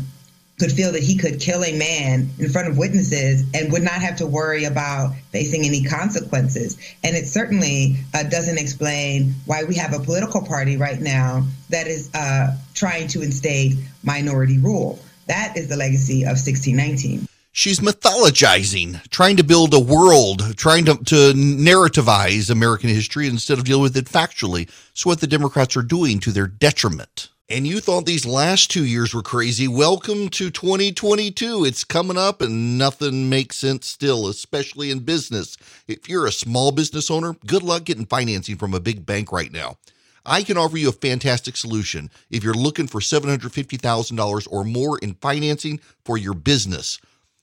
could 0.60 0.72
feel 0.72 0.92
that 0.92 1.04
he 1.04 1.18
could 1.18 1.40
kill 1.40 1.64
a 1.64 1.78
man 1.78 2.30
in 2.38 2.50
front 2.50 2.68
of 2.68 2.78
witnesses 2.78 3.44
and 3.54 3.72
would 3.72 3.82
not 3.82 4.02
have 4.02 4.16
to 4.18 4.26
worry 4.26 4.66
about 4.66 5.14
facing 5.32 5.66
any 5.66 5.84
consequences. 5.84 6.78
And 7.04 7.16
it 7.16 7.28
certainly 7.28 7.98
uh, 8.14 8.24
doesn't 8.24 8.58
explain 8.58 9.34
why 9.46 9.64
we 9.64 9.76
have 9.76 9.94
a 9.94 10.00
political 10.00 10.46
party 10.46 10.78
right 10.78 11.00
now 11.00 11.46
that 11.70 11.88
is 11.88 12.14
uh, 12.14 12.56
trying 12.76 13.08
to 13.10 13.22
instate 13.22 13.74
minority 14.04 14.60
rule. 14.60 15.00
That 15.28 15.58
is 15.58 15.70
the 15.70 15.78
legacy 15.78 16.24
of 16.24 16.38
1619 16.38 17.28
she's 17.54 17.80
mythologizing, 17.80 19.08
trying 19.10 19.38
to 19.38 19.44
build 19.44 19.74
a 19.74 19.80
world, 19.80 20.58
trying 20.58 20.86
to, 20.86 20.96
to 20.96 21.34
narrativize 21.34 22.50
American 22.50 22.90
history 22.90 23.28
instead 23.28 23.58
of 23.58 23.64
deal 23.64 23.80
with 23.80 23.96
it 23.96 24.06
factually. 24.06 24.70
So 24.94 25.10
what 25.10 25.22
the 25.22 25.28
Democrats 25.28 25.78
are 25.78 25.84
doing 25.84 26.20
to 26.22 26.32
their 26.32 26.48
detriment 26.48 27.30
and 27.50 27.68
you 27.68 27.82
thought 27.82 28.06
these 28.06 28.26
last 28.26 28.72
two 28.72 28.86
years 28.86 29.14
were 29.14 29.22
crazy, 29.22 29.68
welcome 29.68 30.30
to 30.30 30.50
2022. 30.50 31.66
It's 31.66 31.84
coming 31.84 32.18
up 32.18 32.42
and 32.42 32.78
nothing 32.78 33.30
makes 33.30 33.58
sense 33.58 33.86
still, 33.86 34.28
especially 34.28 34.92
in 34.92 35.00
business. 35.00 35.58
If 35.86 36.08
you're 36.08 36.26
a 36.26 36.32
small 36.32 36.72
business 36.72 37.12
owner, 37.12 37.36
good 37.46 37.62
luck 37.62 37.84
getting 37.84 38.06
financing 38.06 38.56
from 38.56 38.74
a 38.74 38.80
big 38.80 39.06
bank 39.06 39.32
right 39.34 39.52
now. 39.52 39.78
I 40.26 40.44
can 40.44 40.58
offer 40.58 40.78
you 40.78 40.88
a 40.88 40.94
fantastic 40.94 41.58
solution 41.58 42.10
if 42.32 42.46
you're 42.46 42.54
looking 42.54 42.88
for 42.88 43.02
$750,000 43.02 44.48
or 44.50 44.64
more 44.64 44.98
in 45.00 45.16
financing 45.16 45.82
for 46.06 46.18
your 46.18 46.34
business. 46.34 47.02